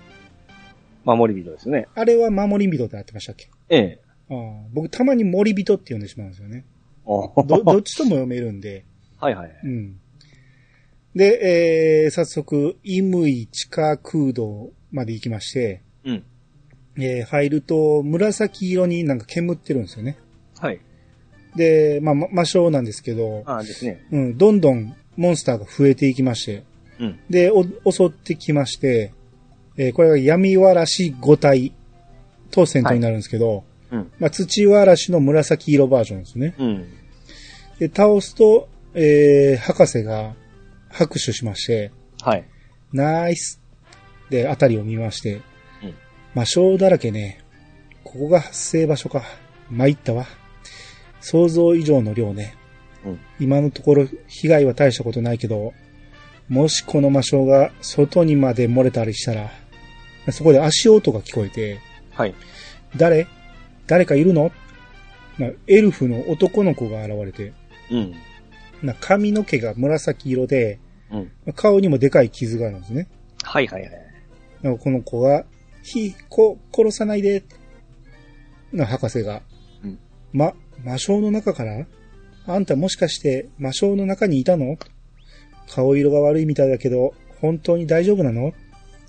[1.04, 1.88] 守り人ですよね。
[1.93, 3.49] あれは守り人ってなってましたっけ？
[3.69, 3.99] ええ。
[4.30, 6.65] あー僕たまに森人って呼んでしまうんですよね。
[7.06, 8.86] おど、どっちとも読めるんで。
[9.19, 9.52] はいはい。
[9.63, 9.99] うん。
[11.15, 16.23] で、えー、早速、イムイ地下空洞まで行きまして、うん。
[16.97, 20.17] えー、入ると紫色になんか煙ってるんですよね。
[20.60, 20.80] はい。
[21.55, 24.05] で、まあ、ま魔性なんですけど、ああですね。
[24.11, 26.63] うん、どんどんモンスターが増えていきまして、
[26.99, 27.19] うん。
[27.29, 29.13] で、お襲ってきまして、
[29.77, 31.73] えーこれが闇わらし5体
[32.51, 34.11] と戦闘になるんですけど、うん。
[34.19, 36.55] まあ、土わらしの紫色バージョンですね。
[36.57, 36.87] うん。
[37.79, 40.35] で、倒すと、えー、博士が
[40.89, 42.45] 拍手しまして、はい。
[42.91, 43.59] ナイス
[44.29, 45.43] で、あたりを見まして、うん
[46.33, 47.43] 魔性だらけね。
[48.03, 49.21] ここが発生場所か。
[49.69, 50.25] 参ったわ。
[51.23, 52.53] 想像以上の量ね。
[53.05, 53.19] うん。
[53.39, 55.73] 今のところ被害は大したことないけど、
[56.49, 59.49] もしこの魔性が外にまで漏れたりしたら、
[60.31, 61.79] そこで足音が聞こえて、
[62.12, 62.36] はい。
[62.97, 63.27] 誰？
[63.88, 64.51] 誰かいるの？
[65.39, 67.53] なエルフの男の子が現れて、
[67.89, 68.13] うん。
[68.83, 71.53] な髪の毛が紫色で、うん。
[71.55, 73.07] 顔にもでかい傷があるんですね。
[73.43, 73.91] はいはいはい。
[74.62, 75.45] なんかこの子が、
[75.83, 77.43] ひ、こ、殺さないで、
[78.71, 79.41] な博士が、
[79.83, 79.99] うん
[80.31, 81.86] ま、魔性の中から
[82.45, 84.77] あんたもしかして魔性の中にいたの？
[85.69, 88.49] 顔色が悪いみたいだけど、本当に大丈夫なの？
[88.49, 88.53] っ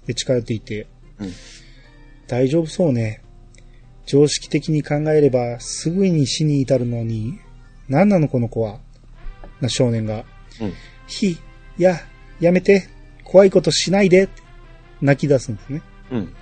[0.07, 0.87] て近寄っていって、
[1.18, 1.33] うん
[2.27, 3.22] 大丈夫そうね。
[4.07, 7.38] 常識的に考えればすぐに死に至るのに、
[7.88, 8.81] 何なのこの子は？
[9.61, 10.24] な少年が、
[10.61, 10.72] うん。
[11.07, 11.38] ひ、い
[11.77, 12.00] や、
[12.40, 12.88] やめて、
[13.24, 14.29] 怖いことしないで、
[15.03, 15.83] 泣き出すんですね。
[16.11, 16.35] うん。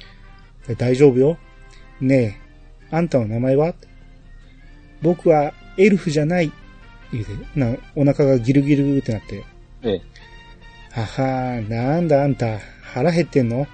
[0.76, 1.36] 大丈夫よ。
[2.00, 2.40] ね
[2.90, 3.74] え、あんたの名前は？
[5.02, 6.52] 僕はエルフじゃない。
[7.12, 9.44] 言うて、な、お腹がギルギルってなって。
[9.82, 10.02] ええ。
[10.90, 13.66] ははなんだあんた、腹減ってんの？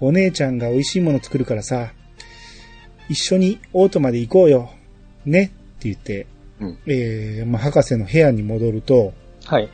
[0.00, 1.92] お姉ちゃんが美味しいもの作るからさ、
[3.08, 4.70] 一緒にオートまで行こうよ。
[5.24, 5.44] ね？
[5.44, 5.54] って
[5.88, 6.26] 言って、
[6.60, 6.78] うん。
[6.86, 9.12] えー、まあ、博士の部屋に戻ると、
[9.46, 9.68] はい。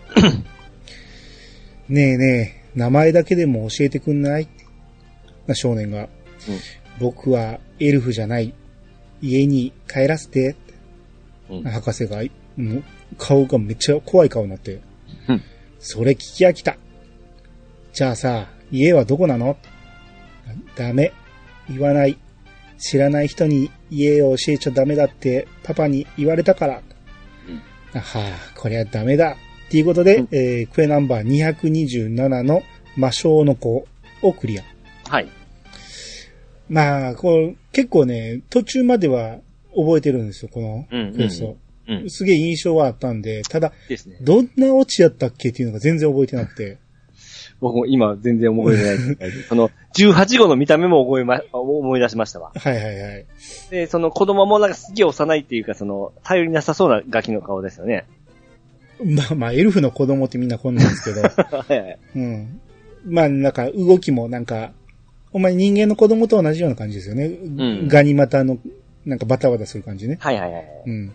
[1.89, 4.49] ねえねえ、名前だけでも教えてくんない？
[5.47, 6.03] な少年が。
[6.03, 6.09] うん。
[6.99, 8.55] 僕はエルフじゃない。
[9.21, 10.57] 家に帰らせて。
[11.51, 11.63] うん。
[11.63, 12.23] 博士が、
[12.57, 12.85] もう
[13.19, 14.81] 顔がめっちゃ怖い顔になって。
[15.29, 15.43] うん。
[15.79, 16.77] それ聞き飽きた。
[17.93, 19.57] じゃあさ、家はどこなの？
[20.77, 21.13] ダメ。
[21.69, 22.19] 言わない。
[22.79, 26.83] 知らない人に家を教えちゃダメだってパパに言われたから。
[27.49, 27.63] うん
[27.95, 29.37] あはあ、こりゃダメだ。
[29.67, 32.63] っていうことで、うんえークエナンバー227の
[32.97, 33.87] 魔性の子
[34.23, 34.63] をクリア。
[35.09, 35.29] はい。
[36.69, 39.39] まあ、こう、結構ね、途中までは
[39.77, 41.57] 覚えてるんですよ、このうんクエスト。
[41.89, 42.11] うん。
[42.11, 44.19] すげえ印象はあったんで、ただ、ですね。
[44.21, 46.79] どんなオチやったっけっていうのが全然覚えてなくて。
[47.59, 49.33] 僕も今全然覚えてない。
[49.49, 52.53] その、18号の見た目も覚えま、思い出しましたわ。
[52.55, 53.27] はいはいはい。
[53.71, 58.05] で、その子供もなんかすげえ幼いっていうか、その、頼りなさそうなガキの顔ですよね。
[59.05, 61.23] まあまあ、エルフの子供ってみんなこんなんですけど。
[61.57, 61.99] はいはい。
[62.15, 62.61] うん。
[63.07, 64.73] まあ、なんか動きもなんか、
[65.33, 67.29] お前人間の子供と同じような感じですよね。
[67.29, 68.59] んガニ股の、
[69.07, 70.19] なんかバタバタする感じね。
[70.21, 70.65] はいはいはい。
[70.87, 71.15] うん。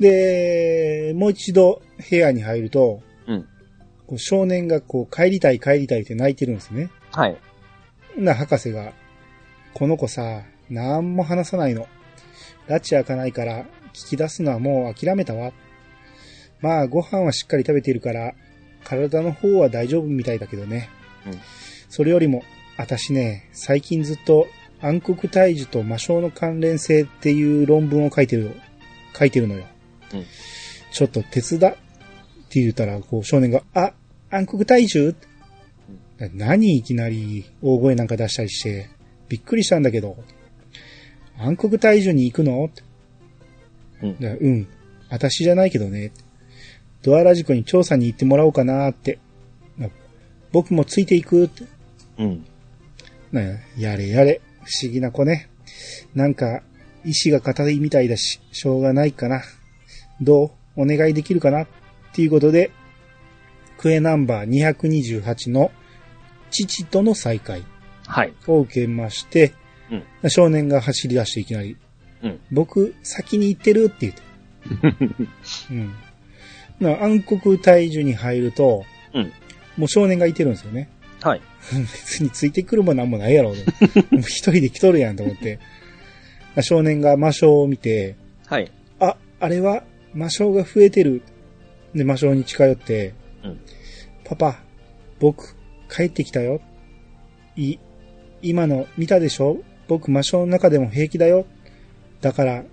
[0.00, 3.48] で、もう一度部屋に入ると、うん
[4.06, 6.90] こう少年がこう帰りたい帰りたいって泣いてるんですね。
[7.12, 7.36] はい。
[8.16, 8.94] な、博士が、
[9.74, 11.86] この子さ、なんも話さないの。
[12.68, 15.52] 拉致開かないから、聞き出すのはもう諦めたわ。
[16.60, 18.32] まあ、ご飯はしっかり食べてるから、
[18.82, 20.88] 体の方は大丈夫みたいだけどね。
[21.26, 21.40] うん
[21.90, 22.42] それよりも、
[22.76, 24.46] 私ね、最近ずっと
[24.80, 28.52] 暗黒退治と魔性の関連性っていう論文を書いてる、
[29.18, 29.64] 書いてるのよ。
[30.14, 30.24] うん
[30.90, 31.74] ちょっと手伝っ
[32.48, 33.92] て言ったら、こう少年が、あ、
[34.30, 35.14] 暗黒退治？
[36.32, 38.88] 何いきなり大声なんか出したりして、
[39.28, 40.16] びっくりしたんだけど、
[41.36, 42.70] 暗黒退治に行くの？
[44.02, 44.66] うんでうん。
[45.10, 46.10] 私じゃないけどね。
[47.02, 49.18] ドアラジコに調査に行ってもらおうかなって。
[49.76, 49.90] な
[50.52, 51.64] 僕もついていくって。
[52.18, 52.46] うん。
[53.30, 54.40] ねやれやれ。
[54.64, 55.50] 不思議な子ね。
[56.14, 56.62] なんか、
[57.04, 59.42] 意志が固いみたいだし、しょうがないかな。
[60.20, 60.82] どう？
[60.82, 61.62] お願いできるかな？
[61.62, 61.66] っ
[62.12, 62.70] ていうことで、
[63.78, 65.70] クエナンバー228の
[66.50, 67.64] 父との再会
[68.06, 68.34] はい。
[68.46, 69.52] を受けまして、
[70.28, 71.76] 少年が走り出していきなり、
[72.22, 74.22] うん僕、先に行ってるって言って。
[75.70, 75.94] うん。
[76.80, 79.32] な暗黒退治に入ると、うん
[79.76, 80.88] もう少年がいてるんですよね。
[81.22, 81.40] はい。
[81.92, 83.62] 別についてくるもなんもないやろうと。
[84.14, 85.58] もう一人で来とるやんと思って。
[86.62, 88.70] 少年が魔性を見て、はい。
[89.00, 91.22] あ、あれは魔性が増えてる。
[91.94, 93.60] で、魔性に近寄って、うん
[94.24, 94.60] パパ、
[95.20, 95.54] 僕、
[95.90, 96.60] 帰ってきたよ。
[97.56, 97.78] い、
[98.42, 99.62] 今の見たでしょ？
[99.88, 101.46] 僕魔性の中でも平気だよ。
[102.20, 102.64] だから、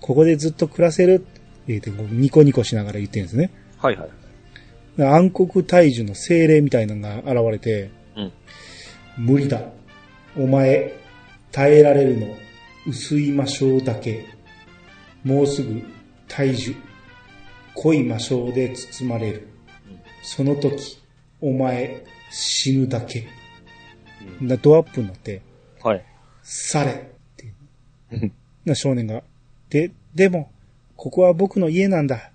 [0.00, 1.14] ここでずっと暮らせる。
[1.14, 3.50] って言って、こうニコニコしながら言ってるんですね。
[3.78, 4.08] はいはい。
[4.98, 8.32] 暗黒退治の精霊みたいなのが現れて、うん
[9.16, 9.62] 無理だ。
[10.36, 10.92] お前、
[11.52, 12.26] 耐えられるの、
[12.86, 14.26] 薄い魔性だけ。
[15.22, 15.82] もうすぐ、
[16.28, 16.76] 退治。
[17.74, 19.48] 濃い魔性で包まれる。
[20.22, 21.00] その時、
[21.40, 23.26] お前、死ぬだけ。
[24.40, 25.42] なドアップになって、
[25.82, 26.04] はい。
[26.42, 26.94] されっ
[27.36, 27.52] て。
[28.64, 29.22] な少年が。
[29.70, 30.50] で、でも、
[30.96, 32.32] ここは僕の家なんだ。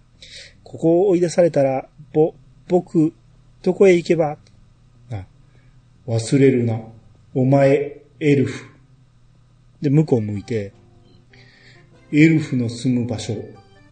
[0.63, 2.33] ここを追い出されたら、ぼ、
[2.69, 3.13] 僕、
[3.61, 4.37] どこへ行けば
[5.11, 5.25] あ
[6.07, 6.79] 忘れるな。
[7.33, 8.63] お前、エルフ。
[9.81, 10.71] で、向こう向いて、
[12.11, 13.35] エルフの住む場所、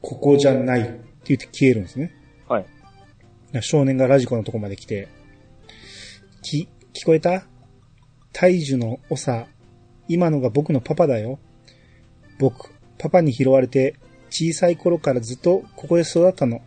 [0.01, 2.13] ここじゃないって言って消えるんですね。
[2.47, 2.65] はい。
[3.61, 5.07] 少年がラジコのとこまで来て、
[6.41, 7.45] き、聞こえた？
[8.31, 9.47] 大樹の長、
[10.07, 11.39] 今のが僕のパパだよ。
[12.39, 13.95] 僕、パパに拾われて、
[14.29, 16.61] 小さい頃からずっとここで育ったの。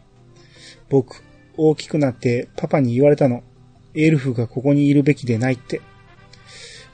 [0.88, 1.22] 僕、
[1.56, 3.42] 大きくなってパパに言われたの。
[3.94, 5.80] エルフがここにいるべきでないって。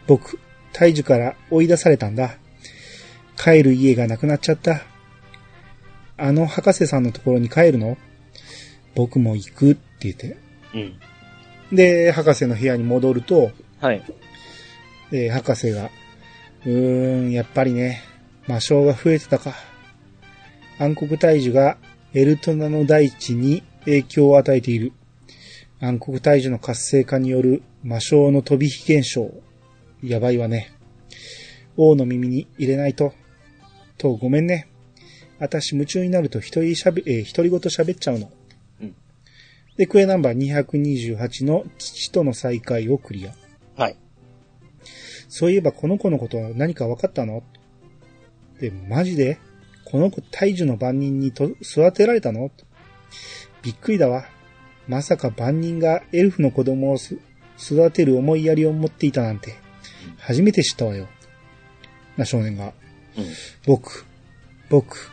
[0.07, 0.39] 僕、
[0.73, 2.39] 大樹から追い出されたんだ。
[3.37, 4.83] 帰る家がなくなっちゃった。
[6.17, 7.99] あの博士さんのところに帰るの？
[8.95, 10.39] 僕も行くって言って。
[10.75, 11.77] うん。
[11.77, 14.03] で、博士の部屋に戻ると、はい。
[15.11, 15.91] で、博士が、
[16.65, 18.01] うーん、やっぱりね、
[18.47, 19.55] 魔性が増えてたか。
[20.79, 21.77] 暗黒退治が
[22.15, 24.93] エルトナの大地に影響を与えている。
[25.81, 29.31] 暗黒退治の活性化による魔性の飛び火現象。
[30.03, 30.73] やばいわね。
[31.77, 33.13] 王の耳に入れないと。
[33.99, 34.69] と、ごめんね。
[35.39, 38.31] 私夢中になると一人しゃべ、えー独り言喋っちゃうの。
[38.81, 38.95] うん
[39.77, 43.35] で、クエナンバー228の父との再会をクリア。
[43.77, 43.97] はい。
[45.29, 47.43] そういえばこの子のことは何か分かったの？
[48.59, 49.39] で、マジで？
[49.85, 52.51] この子大樹の番人にと育てられたの？
[53.63, 54.27] びっくりだわ。
[54.89, 57.19] まさか番人がエルフの子供をす
[57.59, 59.57] 育てる思いやりを持っていたなんて、
[60.19, 61.09] 初めて知ったわよ。
[62.17, 62.73] な少年が。
[63.17, 63.25] うん。
[63.67, 64.05] 僕、
[64.71, 65.11] 僕、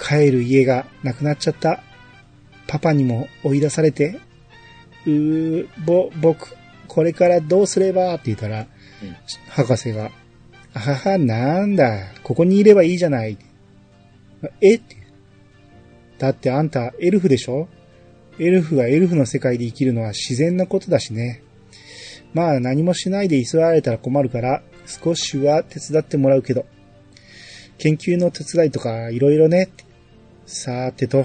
[0.00, 1.82] 帰る家がなくなっちゃった。
[2.66, 4.18] パパにも追い出されて。
[5.06, 6.56] うー、ぼ、僕、
[6.88, 8.14] これからどうすれば？
[8.14, 8.66] って言ったら、うん
[9.48, 10.10] 博士が、
[10.74, 13.38] あはは、なんだ、ここにいればいいじゃない。
[14.60, 14.74] え？
[14.74, 14.96] って。
[16.18, 17.68] だってあんたエルフでしょ？
[18.38, 21.42] エルフがエルフの世界で生きるのは自然なことだしね。
[22.34, 26.66] まあ何もしないで居座られたら困るから、少しは手伝ってもらうけど。
[27.78, 29.68] 研究の手伝いとかいろいろね。
[30.46, 31.24] さーてと、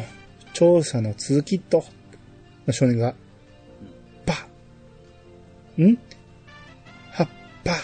[0.53, 1.83] 調査の続きっと。
[2.71, 3.15] 少年が、
[4.25, 4.47] パ
[5.77, 5.97] ん？
[7.11, 7.29] 葉っ
[7.63, 7.75] ぱ。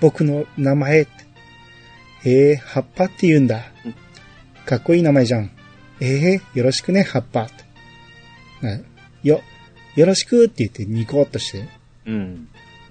[0.00, 1.06] 僕の名前。
[2.24, 3.64] ええ葉っぱって言うんだ。
[4.66, 5.50] かっこいい名前じゃん。
[6.00, 7.48] ええよろしくね、葉っぱ。
[8.60, 8.80] な
[9.22, 9.40] よ、
[9.96, 11.68] よろしくって言ってニコッとして、
[12.06, 12.48] うん。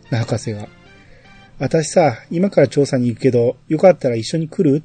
[0.10, 0.67] 博士が、
[1.58, 4.84] 私さ、今から調査に行くけど、よかったら一緒に来る？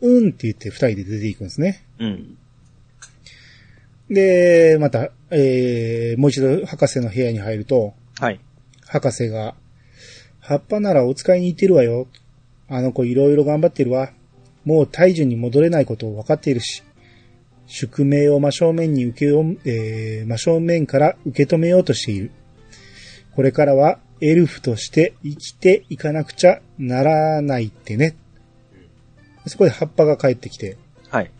[0.00, 1.84] うんって言って二人で出ていくんですね。
[1.98, 2.38] うん。
[4.10, 8.40] で、また、えー、もう一度博士の部屋に入ると、はい。
[8.86, 9.54] 博士が、
[10.40, 12.06] 葉っぱならお使いに行ってるわよ。
[12.68, 14.12] あの子いろいろ頑張ってるわ。
[14.64, 16.82] もう大樹に戻れないことを分かっているし。
[17.68, 22.32] 宿命を真正面に受けよ、えー、真正面から受け止めようとしている。
[23.36, 28.16] これからはエルフとして生きていかなくちゃならないってね。
[29.46, 30.78] そこで葉っぱが帰ってきて、
[31.10, 31.30] はい。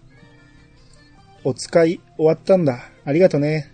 [1.44, 2.90] お使い終わったんだ。
[3.04, 3.72] ありがとね。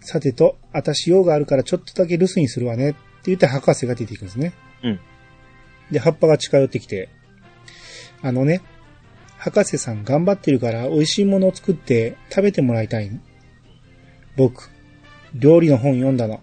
[0.00, 2.90] さてと、私用があるからちょっとだけ留守にするわね。
[2.90, 4.52] って言って博士が出ていくんですね。
[4.82, 5.00] うん。
[5.90, 7.08] で、葉っぱが近寄ってきて、
[8.22, 8.60] あのね、
[9.44, 13.18] 博士さん頑張ってるから美味しいものを作って食べてもらいたいの。
[14.36, 14.70] 僕、
[15.34, 16.40] 料理の本読んだの。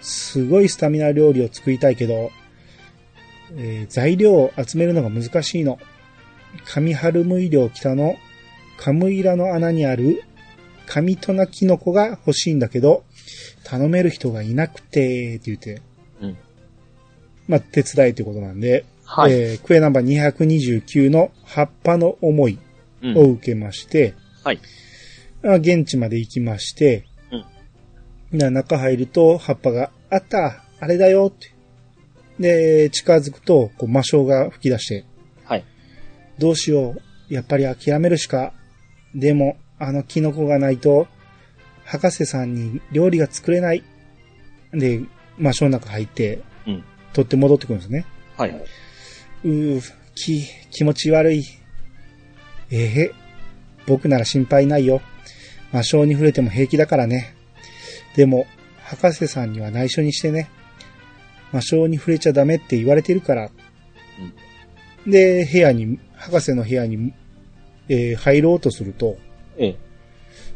[0.00, 2.30] すごいスタミナ料理を作りたいけど、
[3.56, 5.80] えー材料を集めるのが難しいの。
[6.64, 8.16] 上春無医療北の
[8.76, 10.22] カムイラの穴にある
[10.86, 13.02] 神トナキノコが欲しいんだけど、
[13.64, 15.82] 頼める人がいなくて、って言って、
[16.20, 16.36] うん。
[17.48, 19.32] まあ、手伝いということなんで、はい。
[19.32, 22.58] えークエナンバー229の葉っぱの思い
[23.02, 24.60] うんを受けまして、はい。
[25.44, 27.06] あ現地まで行きまして、
[28.30, 31.54] な中入ると葉っぱが、あったあれだよって。
[32.38, 35.04] で、近づくと、こう魔性が吹き出して、
[35.44, 35.64] はい。
[36.38, 36.96] どうしよ
[37.30, 37.34] う。
[37.34, 38.52] やっぱり諦めるしか。
[39.14, 41.08] でも、あのキノコがないと、
[41.84, 43.82] 博士さんに料理が作れない。
[44.72, 45.00] で、
[45.38, 46.84] 魔性の中入って、うん。
[47.14, 48.04] 取って戻ってくるんですね。
[48.36, 48.64] はい。
[49.44, 49.82] うー、
[50.14, 51.44] 気、気持ち悪い。
[52.70, 53.12] ええ
[53.86, 55.00] 僕なら心配ないよ。
[55.72, 57.34] 魔性に触れても平気だからね。
[58.16, 58.46] でも、
[58.82, 60.50] 博士さんには内緒にしてね。
[61.52, 63.50] 魔性に触れちゃダメって言われてるから。
[65.06, 67.12] で、部屋に、博士の部屋に、
[67.88, 69.16] えー入ろうとすると、
[69.56, 69.76] ええ。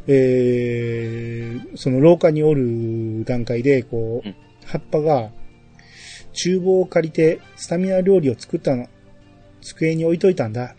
[0.09, 5.31] えーその廊下におる段階で、こう、うん葉っぱが、
[6.33, 8.89] 厨房を借りてスタミナ料理を作ったの。
[9.61, 10.75] 机に置いといたんだ。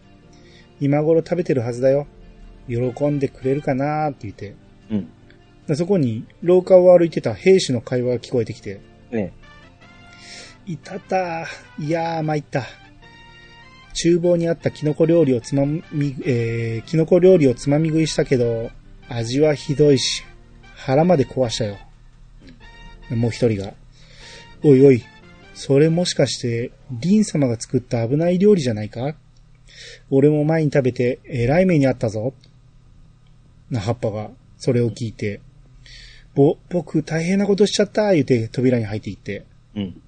[0.79, 2.07] 今頃食べてるはずだよ。
[2.67, 4.55] 喜んでくれるかなーって言って。
[4.91, 5.09] うん。
[5.67, 9.31] でそこに廊下を歩いてた兵士の会話が聞こえてきて、え
[10.65, 11.45] いたた
[11.79, 12.63] いやー参った。
[13.93, 18.71] 厨房にあったキノコ料理をつまみ、えー、キノコ料理をつまみ食いしたけど、
[19.07, 20.23] 味はひどいし、
[20.75, 21.77] 腹まで壊したよ。
[23.11, 23.73] もう一人が、
[24.63, 25.03] おいおい、
[25.53, 29.15] それもしかして、リン様が作った危ない料理じゃないか？
[30.09, 32.33] 俺も前に食べて、えらい目にあったぞ。
[33.69, 35.41] な、葉っぱが、それを聞いて、
[36.35, 39.81] ぼ、僕大変なことしちゃった、言うて扉に入っていって、え。
[39.81, 40.01] うん。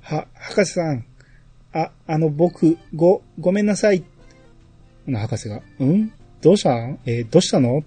[0.00, 1.04] は、博士さん。
[1.72, 4.04] あ、あの、僕、ご、ごめんなさい。
[5.06, 6.12] な、博士が、ん？
[6.40, 6.74] どうした？
[6.74, 7.82] んえーどうしたの？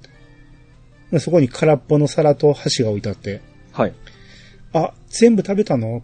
[1.11, 3.93] でそこに空っぽの皿と箸が置いてあって、はい。
[4.73, 6.01] あ、全部食べたの？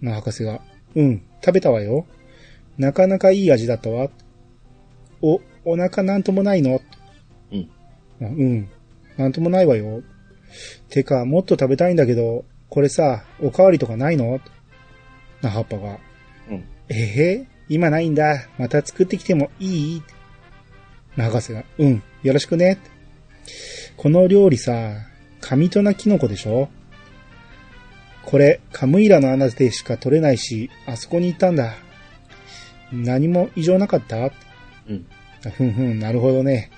[0.00, 0.60] な、博士が、
[0.94, 2.06] うん、食べたわよ。
[2.76, 4.08] なかなかいい味だったわ。
[5.20, 6.80] お、お腹なんともないの
[7.50, 7.70] うん。
[8.20, 8.68] あうん、
[9.16, 10.02] なんともないわよ。
[10.88, 14.40] てか、もっと食べたいんだけど、これさ、おかわりとかないの？
[15.42, 15.98] な、葉っぱが。
[16.48, 16.64] うん。
[16.88, 17.46] えへ？
[17.68, 18.46] 今ないんだ。
[18.58, 20.02] また作ってきてもいい？
[21.16, 21.64] な、博士が。
[21.78, 22.78] うん、よろしくね。
[23.96, 24.92] この料理さ、
[25.40, 26.68] 神となキノコでしょ？
[28.30, 31.76] これ、カムイラの穴でしか取れないし、あそこに行ったんだ。
[32.92, 34.18] 何も異常なかった？
[34.18, 35.06] うん。
[35.46, 36.70] あふんふん、なるほどね。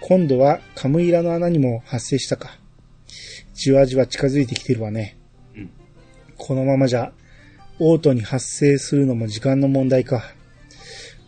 [0.00, 2.56] 今度はカムイラの穴にも発生したか。
[3.52, 5.18] じわじわ近づいてきてるわね。
[5.54, 5.70] うん
[6.38, 7.12] このままじゃ、
[7.78, 10.22] 王都に発生するのも時間の問題か。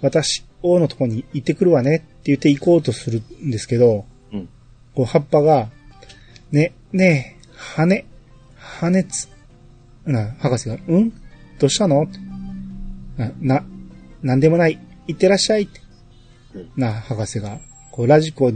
[0.00, 4.48] 私、王のとこに行ってくるわねって言って行こうとするんですけど、うん。
[4.94, 5.68] こう葉っぱが、
[6.50, 8.04] ね、ねえ、羽、
[8.80, 9.28] 羽つ、
[10.04, 11.10] な、博士が、うん？
[11.58, 12.06] どうしたの？
[13.16, 13.64] な、な、
[14.22, 14.78] なんでもない。
[15.06, 15.68] 行ってらっしゃい
[16.76, 17.58] な、博士が、
[17.90, 18.52] こう、ラジコ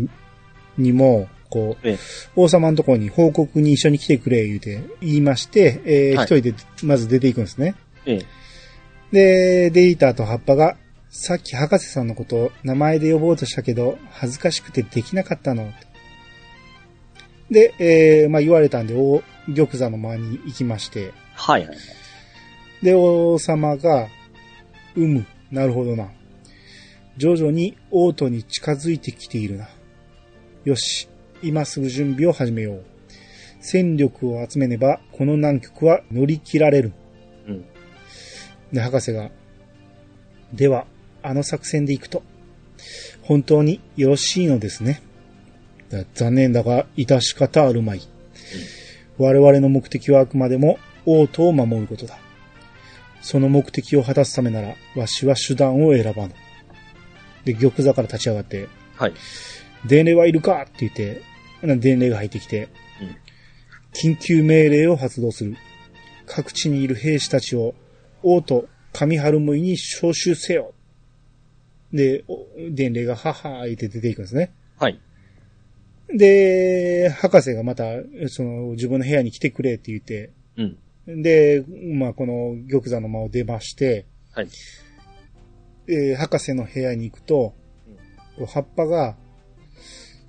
[0.79, 1.99] にも、こう、ええ。
[2.37, 6.55] 王様のところに報告に一緒に来てくれ、言うて、言いまして、えーはい一人で、
[6.85, 7.75] まず出ていくんですね。
[8.07, 8.27] ええ。
[9.13, 10.77] で、デイターと葉っぱが、
[11.11, 15.71] さっき博士さんのことを名前で呼ぼうとしたけど、恥ずかしくてできなかったの。
[17.51, 21.77] で、えーまあ言われたんで、大玉座の間に行きまして、はいはい。
[22.83, 24.09] で、王様が、
[24.97, 26.11] うむ、なるほどな。
[27.17, 29.69] 徐々に王都に近づいてきているな。
[30.65, 31.09] よし、
[31.43, 32.85] 今すぐ準備を始めよう。
[33.61, 36.93] 戦力を集めねば、この難局は乗り切られる。
[37.47, 37.65] うん。
[38.73, 39.31] で、博士が、
[40.53, 40.87] では、
[41.23, 42.23] あの作戦で行くと、
[43.23, 45.03] 本当によろしいのですね。
[45.91, 48.01] だ残念だが、致し方あるまい。
[49.19, 52.19] 我々の目的はあくまでも王都を守ることだ。
[53.21, 56.35] その目的を果たすためなら、わしは手段を選ばぬ。
[57.45, 59.15] で、玉座から立ち上がって、はい。
[59.87, 61.23] 伝令はいるかって言って、
[61.63, 62.69] な伝令が入ってきて、
[63.01, 63.17] うん
[63.93, 65.57] 緊急命令を発動する。
[66.27, 67.75] 各地にいる兵士たちを
[68.23, 70.73] 王と上春向に召集せよ。
[71.93, 74.53] で、お伝令がははー言って出ていくんですね。
[74.79, 74.99] はい。
[76.17, 77.85] で、博士がまた、
[78.29, 80.63] その、自分の部屋に来てくれって言って、う
[81.15, 81.23] ん。
[81.23, 84.49] で、まあ、この玉座の間を出まして、はい。
[85.89, 87.55] えー博士の部屋に行くと、
[88.37, 89.17] こう葉っぱが、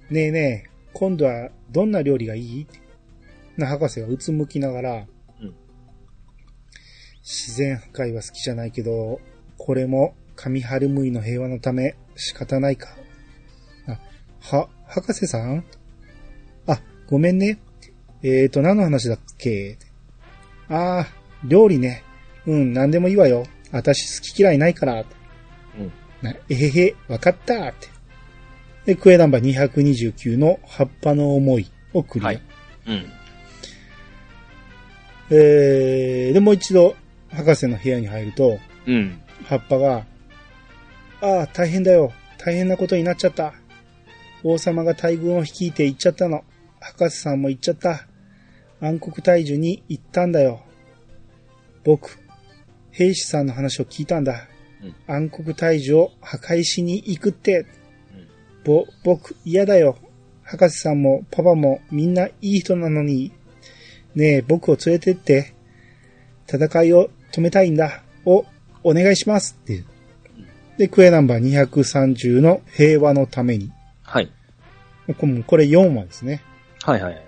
[0.10, 2.68] ねえねえ、今度はどんな料理がいい？
[3.56, 5.06] な博士がうつむきながら、
[5.42, 5.56] うん
[7.22, 9.22] 自然破壊は好きじゃないけど、
[9.58, 12.98] これも上春向の平和のため仕方ないか？
[14.52, 15.64] あ、は、博士さん？
[16.68, 17.60] あ、ごめんね。
[18.22, 19.78] えーと、何の話だっけ？
[20.70, 21.08] ああ、
[21.44, 22.04] 料理ね。
[22.46, 23.46] うん、何でもいいわよ。
[23.72, 25.06] 私好き嫌いないから。
[25.78, 25.92] うん。
[26.22, 27.88] なえへへ、わかったって。
[28.86, 32.28] で、クエナンバー229の葉っぱの思いをクリア。
[32.28, 32.42] はい
[32.86, 33.06] うん。
[35.30, 36.96] えー、で、もう一度、
[37.30, 39.22] 博士の部屋に入ると、うん。
[39.46, 40.06] 葉っぱが、
[41.22, 42.12] ああ、大変だよ。
[42.38, 43.54] 大変なことになっちゃった。
[44.44, 46.44] 王様が大軍を率いて行っちゃったの。
[46.80, 48.08] 博士さんも行っちゃった。
[48.82, 50.62] 暗黒大樹に行ったんだよ。
[51.84, 52.20] 僕、
[52.92, 54.48] 兵士さんの話を聞いたんだ。
[54.84, 57.66] うん暗黒大樹を破壊しに行くって。
[58.66, 59.98] ぼ、僕、嫌だよ。
[60.44, 63.32] 博士さんもパパもみんないい人なのに。
[64.14, 65.54] ねえ、僕を連れてって。
[66.48, 68.04] 戦いを止めたいんだ。
[68.26, 68.46] を、
[68.84, 69.86] お願いしますっていう。
[70.78, 73.72] で、クエナンバー230の平和のために。
[75.08, 76.42] これこれ4話ですね。
[76.84, 77.22] はいはい。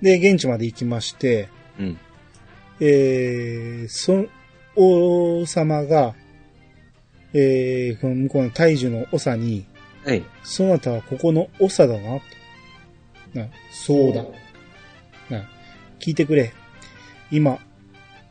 [0.00, 1.98] で、現地まで行きまして、うん。
[2.80, 4.26] えー、その、
[4.76, 6.14] 王様が、
[7.34, 9.66] えー、この向こうの大樹の長に、
[10.06, 10.22] ええ。
[10.44, 12.20] そなたはここの長だな。
[13.34, 14.24] な、そうだ。
[15.28, 15.48] な、
[15.98, 16.52] 聞いてくれ。
[17.30, 17.58] 今、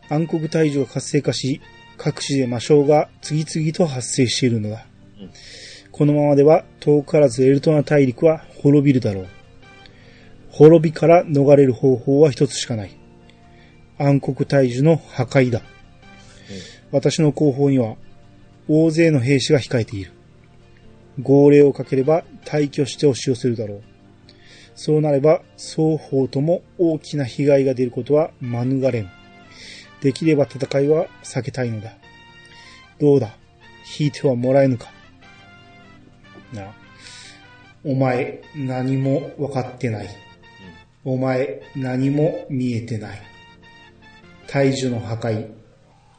[0.10, 1.62] 暗黒大樹が活性化し、
[1.98, 4.88] 各地で魔性が次々と発生しているのだ。
[5.20, 5.32] うん
[5.98, 9.28] このままでは遠からずエルトナ大陸は滅びるだろう。
[10.52, 12.96] 滅びから逃れる方法は一つしかない。
[13.98, 15.64] 暗黒大樹の破壊だ。
[16.92, 17.96] 私の後方には
[18.68, 20.12] 大勢の兵士が控えている。
[21.20, 23.82] 号令をかければ退去して押し寄せるだろう。
[24.76, 29.10] そうなれば双方とも大きな被害が出ることは免れん。
[30.02, 31.98] できれば戦いは避けたいのだ。
[33.00, 33.36] どうだ？
[34.00, 34.92] 引いてはもらえぬか？
[36.54, 36.74] な。
[37.84, 40.08] お前何も分かってない。
[41.04, 43.22] お前何も見えてない。
[44.48, 45.50] 大樹の破壊。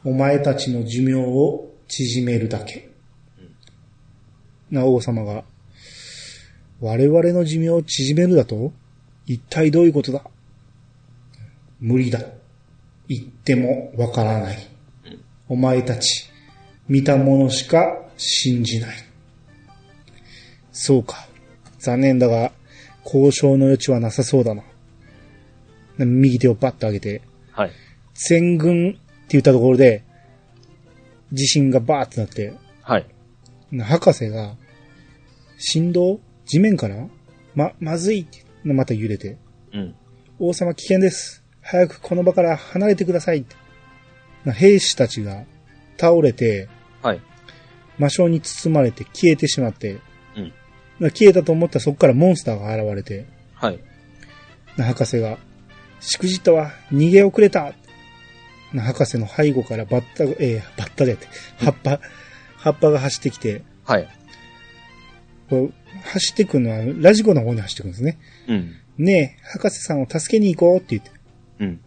[0.03, 2.89] お前たちの寿命を縮めるだけ。
[4.71, 5.43] な、王様が、
[6.79, 8.71] 我々の寿命を縮めるだと？
[9.25, 10.23] 一体どういうことだ？
[11.79, 12.21] 無理だ。
[13.07, 14.57] 言ってもわからない。
[15.49, 16.29] お前たち、
[16.87, 18.95] 見たものしか信じない。
[20.81, 21.27] そうか。
[21.77, 22.53] 残念だが、
[23.03, 24.63] 交渉の余地はなさそうだな。
[25.97, 27.21] 右手をパッと上げて、
[27.51, 27.71] はい。
[28.13, 28.99] 全軍って
[29.31, 30.03] 言ったところで、
[31.33, 33.05] 地震がバーってなって、はい。
[33.77, 34.55] 博士が、
[35.57, 36.21] 振動？
[36.45, 37.07] 地面から？
[37.55, 39.37] ま、まずいって、また揺れて、
[39.73, 39.95] うん。
[40.39, 41.43] 王様危険です。
[41.61, 43.45] 早くこの場から離れてください
[44.45, 45.43] 兵士たちが
[45.97, 46.69] 倒れて、
[47.01, 47.21] はい。
[47.97, 49.99] 魔性に包まれて消えてしまって、
[50.99, 53.79] 消えたと思ったらそこからモンスターが現れて、はい。
[54.77, 55.37] な博士が、
[55.99, 57.73] しくじったわ、逃げ遅れた
[58.73, 61.27] な博士の背後からバッタが、えー、バッタでって、
[61.57, 61.99] 葉っぱ、
[62.57, 64.07] 葉っぱが走ってきて、はい。
[65.49, 65.73] こう
[66.03, 68.19] 走ってくるのはラジコの方に走ってくるんですね。
[68.47, 68.75] うん。
[68.97, 71.11] ねえ、博士さんを助けに行こうって言って。
[71.59, 71.79] うん。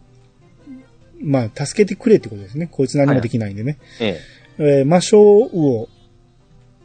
[1.20, 2.66] まあ、助けてくれってことですね。
[2.66, 3.78] こいつ何もできないんでね。
[4.00, 4.20] ええ。
[4.58, 5.88] えー魔性魚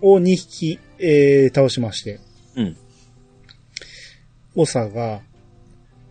[0.01, 2.19] を2匹、えー倒しまして、
[2.55, 2.77] うん。
[4.55, 5.21] 長が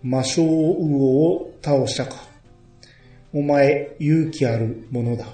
[0.03, 2.16] 魔性魚を倒したか。
[3.32, 5.26] お前、勇気あるものだ。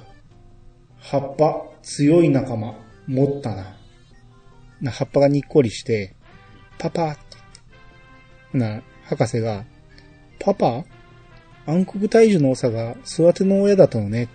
[0.99, 2.75] 葉っぱ、強い仲間、
[3.07, 3.77] 持ったな。
[4.81, 6.15] な、葉っぱがにっこりして、
[6.79, 7.17] パパっ
[8.53, 8.59] て。
[8.59, 9.65] な、博士が、
[10.39, 10.85] パパ？
[11.67, 14.29] 暗黒大樹の長が育ての親だったのね。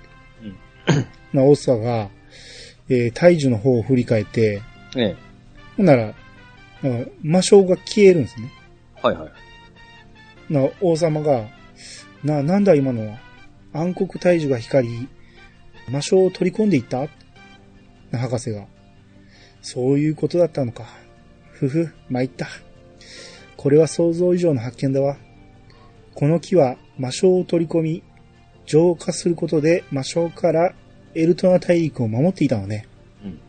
[1.34, 2.09] な、オサが、
[2.89, 4.61] えー、大樹の方を振り返って、
[4.95, 5.15] ええ。
[5.75, 6.13] ほんなら、
[6.81, 8.51] なんか魔性が消えるんですね。
[9.01, 10.53] はいはい。
[10.53, 11.47] な、王様が、
[12.23, 13.17] な、なんだ今のは。
[13.73, 15.07] 暗黒大樹が光り、
[15.89, 17.07] 魔性を取り込んでいった？
[18.11, 18.65] な、博士が。
[19.61, 20.85] そういうことだったのか。
[21.51, 22.47] ふふ、参った。
[23.55, 25.17] これは想像以上の発見だわ。
[26.15, 28.03] この木は魔性を取り込み、
[28.65, 30.73] 浄化することで魔性から
[31.13, 32.88] エルトナ大陸を守っていたのね。
[33.23, 33.39] うん。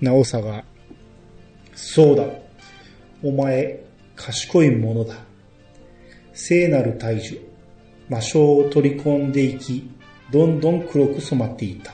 [0.00, 0.64] なおさが、
[1.82, 2.24] そうだ。
[3.22, 3.80] お前、
[4.14, 5.14] 賢いものだ。
[6.34, 7.40] 聖なる大樹、
[8.08, 9.90] 魔性を取り込んでいき、
[10.30, 11.92] どんどん黒く染まっていった。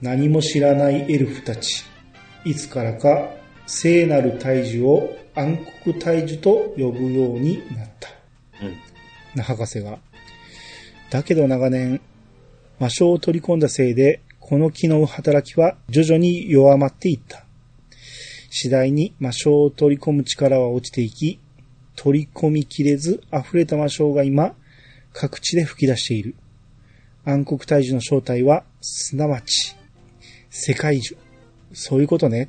[0.00, 1.84] 何も知らないエルフたち、
[2.46, 3.28] いつからか
[3.66, 8.08] 聖なる大樹を暗黒大樹と呼ぶようになった。
[8.64, 8.76] うん。
[9.34, 9.98] な博士が。
[11.10, 12.00] だけど長年、
[12.78, 17.45] 魔性を取り込んだせいで、この木の働きは徐々に弱まっていった。
[18.58, 21.38] 次第に魔性を取り込む力は落ちていき、
[21.94, 24.54] 取り込みきれず溢れた魔性が今、
[25.12, 26.34] 各地で吹き出している。
[27.26, 29.76] 暗黒大樹の正体は、すなわち、
[30.48, 31.18] 世界樹。
[31.74, 32.48] そういうことね。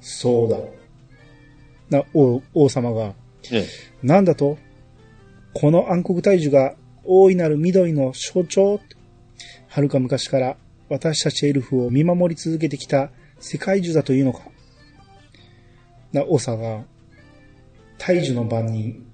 [0.00, 0.50] そう
[1.90, 1.98] だ。
[1.98, 3.14] な、王王様が、
[3.50, 3.66] ええ。
[4.02, 4.58] なんだと？
[5.54, 8.78] この暗黒大樹が大いなる緑の象徴
[9.68, 10.58] 遥か昔から
[10.90, 13.10] 私たちエルフを見守り続けてきた
[13.40, 14.40] 世界樹だというのか
[16.16, 16.82] な、オサが、
[17.98, 19.06] 大樹の番人、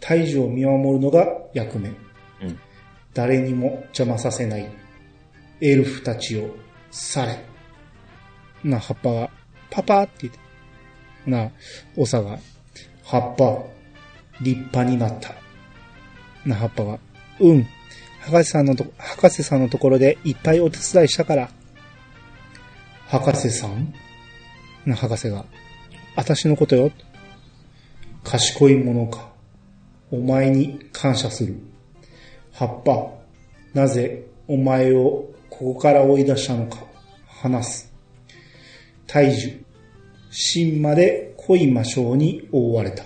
[0.00, 1.88] 大樹を見守るのが役目。
[1.88, 1.94] うん。
[3.14, 4.70] 誰にも邪魔させない。
[5.62, 6.54] エルフたちを
[6.90, 7.38] 去れ。
[8.64, 9.30] な、葉っぱが、
[9.70, 10.40] パパって言って。
[11.30, 11.50] な、
[11.96, 12.38] オサが、
[13.02, 13.64] 葉っぱ、
[14.42, 15.34] 立派になった。
[16.44, 16.98] な、葉っぱが、
[17.40, 17.66] うん。
[18.20, 21.50] 博士さんのと、博士さんのところでいっぱいお手伝いしたから。
[23.06, 23.94] 博士さん？
[24.84, 25.46] な、博士が、
[26.14, 26.90] 私のことよ。
[28.22, 29.30] 賢いものか。
[30.10, 31.56] お前に感謝する。
[32.52, 33.10] 葉っぱ、
[33.72, 36.84] なぜお前をここから追い出したのか、
[37.26, 37.92] 話す。
[39.06, 39.64] 大樹、
[40.30, 43.04] 芯まで濃い魔性に覆われた。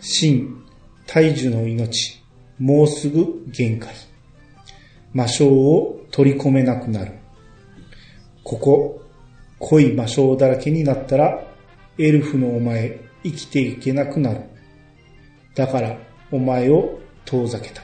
[0.00, 0.62] 芯、
[1.06, 2.22] 大樹の命、
[2.58, 3.92] もうすぐ限界。
[5.12, 7.12] 魔性を取り込めなくなる。
[8.44, 9.03] ここ、
[9.66, 11.42] 濃い魔性だらけになったら、
[11.98, 14.42] エルフのお前、生きていけなくなる。
[15.54, 15.96] だから、
[16.30, 17.82] お前を遠ざけた。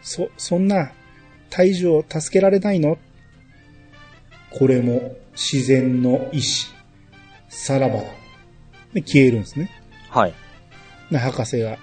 [0.00, 0.92] そ、そんな、
[1.50, 2.96] 大樹を助けられないの？
[4.50, 6.68] これも自然の意志。
[7.50, 8.04] さらばだ。
[8.94, 9.70] で、消えるんですね。
[10.08, 10.34] はい。
[11.10, 11.76] で博士が、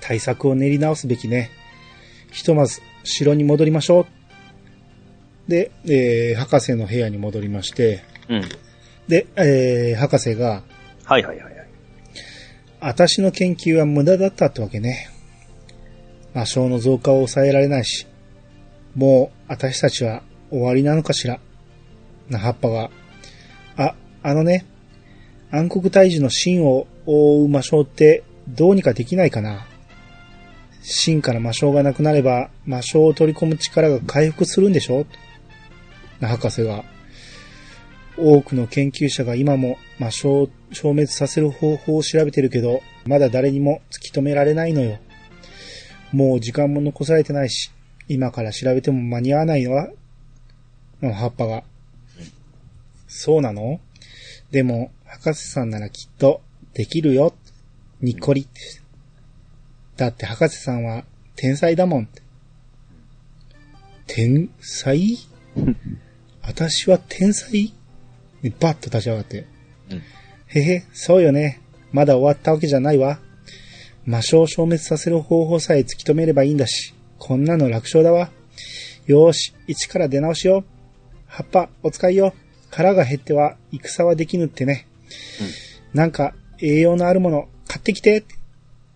[0.00, 1.50] 対策を練り直すべきね。
[2.30, 4.06] ひとまず、城に戻りましょう。
[5.48, 8.42] で、えー、博士の部屋に戻りまして、うん。
[9.08, 10.62] で、えー、博士が、
[11.04, 11.68] はいはいはいはい。
[12.80, 15.08] 私の研究は無駄だったってわけね。
[16.34, 18.06] 魔性の増加を抑えられないし、
[18.94, 21.40] もう私たちは終わりなのかしら。
[22.28, 22.90] な葉っぱが、
[23.76, 24.66] あ、あのね、
[25.50, 29.66] 暗黒大樹の芯を覆う魔性ってどうにかできないかな。
[30.82, 35.06] 芯から魔性がなくなれば魔性を取り込む力が回復するんでしょ
[36.20, 36.84] な博士が、
[38.16, 44.98] 多くの研究者が今も魔性を消滅させる方法を調べてるけど、まだ誰にも突き止められないのよ。
[46.12, 47.70] もう時間も残されてないし、
[48.08, 49.88] 今から調べても間に合わないのは、
[51.00, 51.62] の葉っぱが。
[53.06, 53.80] そうなの？
[54.50, 56.40] でも、博士さんならきっと、
[56.74, 57.34] できるよ。
[58.00, 58.48] にっこり。
[59.96, 61.04] だって博士さんは、
[61.36, 62.08] 天才だもん。
[64.06, 65.18] 天才？
[66.48, 67.74] 私は天才？
[68.42, 69.46] でバッと立ち上がって。
[69.90, 70.02] うん
[70.50, 71.60] へへ、そうよね。
[71.92, 73.20] まだ終わったわけじゃないわ。
[74.06, 78.30] 魔性を消滅させる方法さえ突き止めればいいんだし、こんなの楽勝だわ。
[79.06, 80.64] よーし、一から出直しよう。
[81.26, 82.32] 葉っぱ、お使いよ。
[82.70, 84.88] 腹が減っては戦はできぬってね。
[85.92, 88.24] なんか、栄養のあるもの、買ってきて。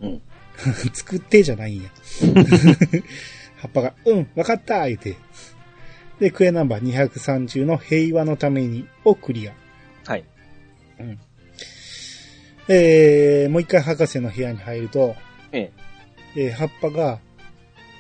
[0.00, 0.22] うん。
[0.94, 1.90] 作ってじゃないんや。
[3.57, 5.16] 葉っぱが、うん、わかった言うて。
[6.22, 9.54] で、クエナンバー230の平和のためにをクリア。
[10.06, 10.24] はい。
[12.68, 15.16] えー、もう一回博士の部屋に入ると、
[15.50, 15.72] え
[16.36, 16.42] え。
[16.42, 17.18] えー葉っぱが、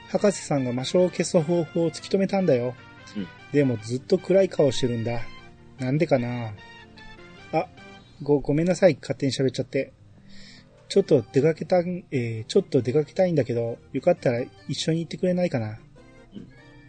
[0.08, 2.76] 博士さんが魔性を消す方法を突き止めたんだよ。
[3.16, 5.20] うんでもずっと暗い顔してるんだ。
[5.80, 6.52] なんでかな
[7.52, 7.66] あ、
[8.22, 8.96] ご、ごめんなさい。
[9.00, 9.92] 勝手に喋っちゃって。
[10.88, 15.80] ちょっと出かけたん、えーちょっと出かけたいんだけど、よかったら一緒に行ってくれないかな。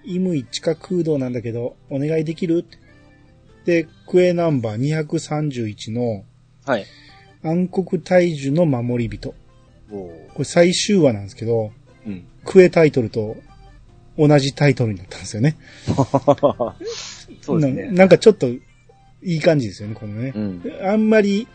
[0.05, 2.65] イムイ地下空洞なんだけど、お願いできる？
[3.65, 6.23] で、クエナンバー231の
[6.65, 6.85] はい。
[7.43, 9.33] 暗黒大樹の守り人。
[9.91, 9.95] お
[10.33, 11.71] これ最終話なんですけど、
[12.05, 12.25] うん。
[12.45, 13.35] クエタイトルと
[14.17, 15.57] 同じタイトルになったんですよね。
[17.41, 17.91] そうですねな。
[17.93, 18.61] なんかちょっとい
[19.23, 20.39] い感じですよね、このねう。
[20.39, 20.61] ん。
[20.83, 21.47] あんまり、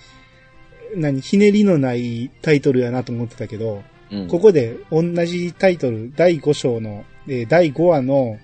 [0.94, 8.38] 何、ひねりのないタイトルやなと思ってたけど、うんここで同じタイトル、第5章の、えー第5話の、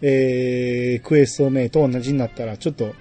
[0.00, 2.94] えークエスト名と同じになったら、ちょっと、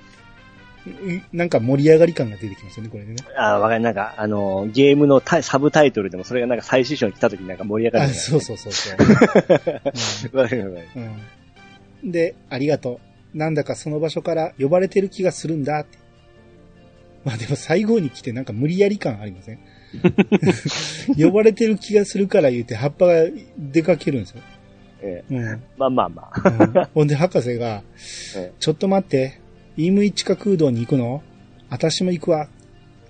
[0.88, 3.18] いなんか盛り上がり感が出てきますよね、これでね。
[3.38, 3.82] あわかる。
[3.82, 8.14] なんか、あの、ゲームのサブタイトルでもそれがなんか最終章に来た時になんか盛り上があ、る。
[8.14, 8.98] そうそうそうそう。
[10.34, 10.38] う。
[10.38, 10.86] わかるわか
[12.04, 12.12] る。
[12.12, 13.00] で、ありがと
[13.34, 13.38] う。
[13.38, 15.98] なんだかその場所から呼ばれてる気がするんだって。
[17.24, 19.60] まあでも最後に来てなんか無理やり感ありません？
[21.18, 23.14] 呼ばれてる気がするから言って葉っぱが
[23.60, 24.42] 出かけるんですよ。
[25.02, 25.38] えうん。
[25.38, 26.50] えまあまあまあ。
[26.50, 27.84] うんほんで博士が、
[28.36, 29.40] えちょっと待って、
[29.78, 31.24] イームイ地下空洞に行くの？
[31.70, 32.48] 私も行くわ。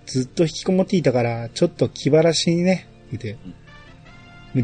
[0.05, 3.37] ずっと引きこもっていたから、ちょっと気晴らしにね、言って。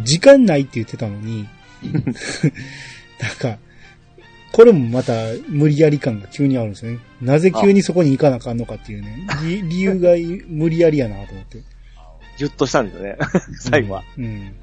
[0.04, 1.48] 時間ないって言ってたのに、
[3.20, 3.58] なんか、
[4.52, 5.14] これもまた
[5.48, 7.00] 無理やり感が急にあるんですよね。
[7.22, 9.28] なぜ急にそこに行かなあかんのかっていうね。
[9.44, 10.12] 理 理由が
[10.48, 11.60] 無理やりやなと思って。
[12.38, 13.18] ぎゅっとしたんですよね。
[13.60, 14.04] 最後は。
[14.18, 14.26] うん。
[14.26, 14.56] うん。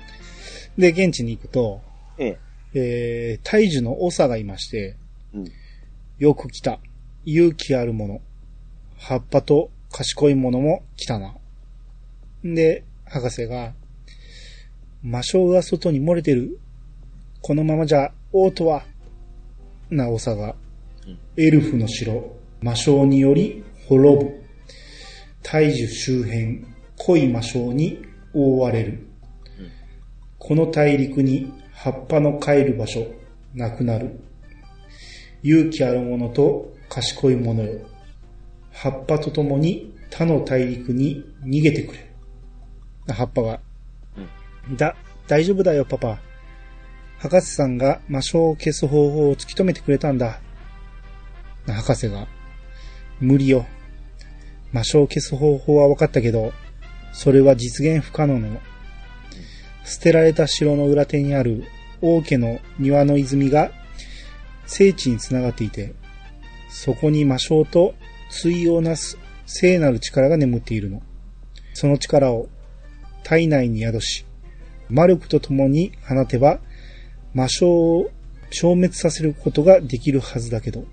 [0.79, 1.81] で、現地に行くと、
[2.19, 2.39] ええ。
[2.75, 4.97] えー、大樹の長がいまして、
[5.33, 5.53] うん。
[6.19, 6.81] よく来た。
[7.25, 8.21] 勇気あるもの。
[8.99, 11.35] 葉っぱと賢いものも来たな。
[12.43, 13.75] で、博士が、
[15.03, 16.59] 魔性が外に漏れてる。
[17.41, 18.85] このままじゃ、王とは、
[19.91, 20.57] な長が
[21.07, 24.45] うん、エルフの城、魔性により滅ぶ。
[25.43, 26.65] 大樹周辺、
[26.97, 28.03] 濃い魔性に
[28.33, 29.07] 覆われる。
[30.39, 31.53] この大陸に
[31.85, 33.07] 葉っぱの帰る場所、
[33.53, 34.19] なくなる。
[35.43, 37.79] 勇気ある者と賢い者よ。
[38.73, 42.11] 葉っぱと共に他の大陸に逃げてくれ。
[43.13, 43.61] 葉っぱが、
[44.79, 46.19] だ、大丈夫だよ、パパ。
[47.19, 50.41] 博士さんが魔性を消す方法を突き止めてくれたんだ。
[51.67, 52.27] 博士が、
[53.21, 53.67] 無理よ。
[54.73, 56.55] 魔性を消す方法は分かったけど、
[57.13, 58.59] それは実現不可能なの。
[59.85, 61.65] 捨てられた城の裏手にある
[62.05, 63.73] 王家の庭の泉が
[64.67, 65.95] 聖地につながっていて、
[66.69, 67.95] そこに魔性と
[68.43, 71.03] 対をなす聖なる力が眠っているの。
[71.73, 72.49] その力を
[73.23, 74.27] 体内に宿し、
[74.91, 76.61] 魔力と共に放てば、
[77.33, 78.11] 魔性を
[78.51, 80.85] 消滅させることができるはずだけど、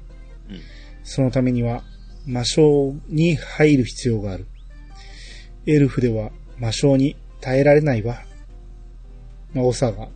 [1.03, 1.84] そのためには
[2.26, 4.47] 魔性に入る必要がある。
[5.66, 8.22] エルフでは魔性に耐えられないわ。
[9.53, 10.07] まあ、オサが。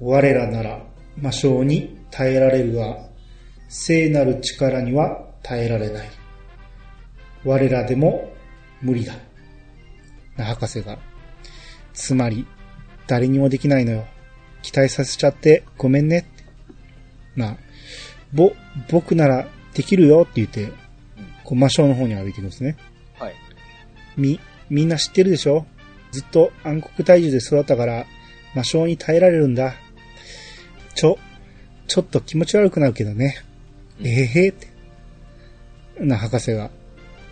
[0.00, 0.82] 我らなら
[1.20, 3.08] 魔性に耐えられるが、
[3.68, 6.08] 聖なる力には耐えられない。
[7.44, 8.32] 我らでも
[8.80, 9.14] 無理だ。
[10.36, 10.98] な博士が。
[11.92, 12.46] つまり、
[13.06, 14.06] 誰にもできないのよ。
[14.62, 16.26] 期待させちゃってごめんね。
[17.36, 17.56] な、
[18.32, 18.52] ぼ、
[18.90, 20.72] 僕ならできるよって言って、
[21.44, 22.76] こう魔性の方に歩いていくんですね。
[23.18, 23.34] はい。
[24.16, 24.40] み、
[24.70, 25.66] みんな知ってるでしょ
[26.12, 28.06] ずっと暗黒大樹で育ったから、
[28.54, 29.74] 魔性に耐えられるんだ。
[30.98, 31.16] ちょ、
[31.86, 33.36] ちょっと気持ち悪くなるけどね。
[34.02, 34.66] えへへって。
[36.00, 36.70] な、博士が。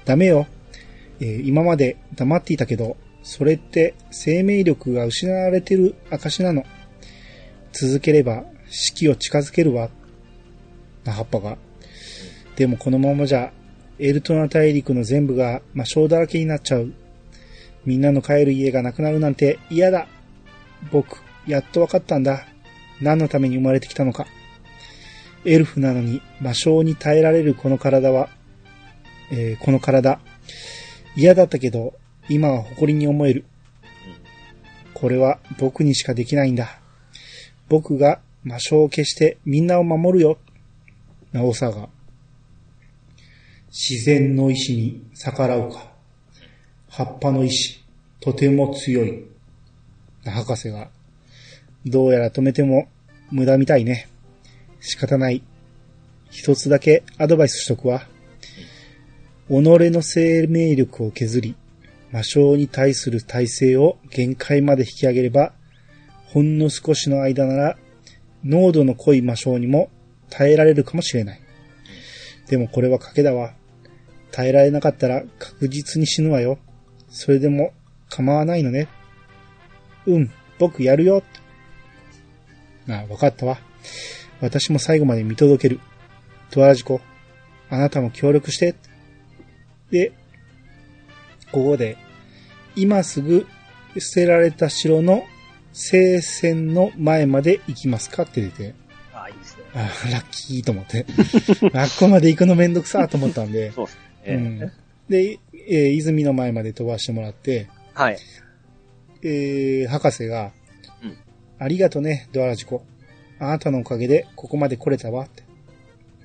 [0.04, 0.46] ダメよ。
[1.18, 6.64] えー今まで黙っていたけど、それって生命力が失われてる証なの。
[7.72, 9.90] 続ければ死期を近づけるわ。
[11.02, 11.58] な、葉っぱが。
[12.54, 13.52] でもこのままじゃ、
[13.98, 16.92] エルトナ大陸の全部が魔性だらけになっちゃう。
[17.84, 20.06] みんなの帰る家がなくなるなんて嫌だ。
[20.92, 22.46] 僕、やっとわかったんだ。
[23.00, 24.26] 何のために生まれてきたのか。
[25.44, 28.28] エルフなのに魔性に耐えられるこの体は、
[29.30, 30.20] えーこの体、
[31.16, 31.94] 嫌だったけど、
[32.28, 33.44] 今は誇りに思える。
[34.94, 36.80] これは僕にしかできないんだ。
[37.68, 40.38] 僕が魔性を消してみんなを守るよ。
[41.32, 41.88] なおさが。
[43.68, 45.92] 自然の意志に逆らうか。
[46.88, 47.84] 葉っぱの意志、
[48.20, 49.26] とても強い。
[50.24, 50.90] な博士が、
[51.86, 52.88] どうやら止めても
[53.30, 54.08] 無駄みたいね。
[54.80, 55.42] 仕方ない。
[56.30, 58.08] 一つだけアドバイスしとくわ。
[59.48, 61.54] 己の生命力を削り、
[62.10, 65.52] 魔性に対する耐性を限界まで引き上げれば、
[66.26, 67.78] ほんの少しの間なら、
[68.44, 69.88] 濃度の濃い魔性にも
[70.28, 71.40] 耐えられるかもしれない。
[72.48, 73.54] でもこれは賭けだわ。
[74.32, 76.58] 耐えられなかったら確実に死ぬわよ。
[77.08, 77.72] それでも
[78.08, 78.88] 構わないのね。
[80.06, 81.22] うん、僕やるよ。
[82.88, 83.58] あ、わかったわ。
[84.40, 85.80] 私も最後まで見届ける。
[86.50, 87.00] ドアラジコ、
[87.70, 88.74] あなたも協力して。
[89.90, 90.12] で、
[91.52, 91.96] ここで、
[92.76, 93.46] 今すぐ
[93.98, 95.24] 捨てられた城の
[95.72, 98.22] 聖戦の前まで行きますか？
[98.24, 98.74] って出て、
[99.12, 99.62] ああ、いいですね。
[99.74, 101.06] あーラッキーと思って。
[101.76, 104.36] あっこまで行くのめんどくさーと思ったんで、そうですうね。
[104.36, 104.58] ん。
[105.08, 108.18] で、えー泉の前まで飛ばしてもらって、はい。
[109.22, 110.50] えー、博士が、うん
[111.58, 112.84] ありがとね、ドアラジコ。
[113.38, 115.42] あなたのおかげでここまで来れたわって。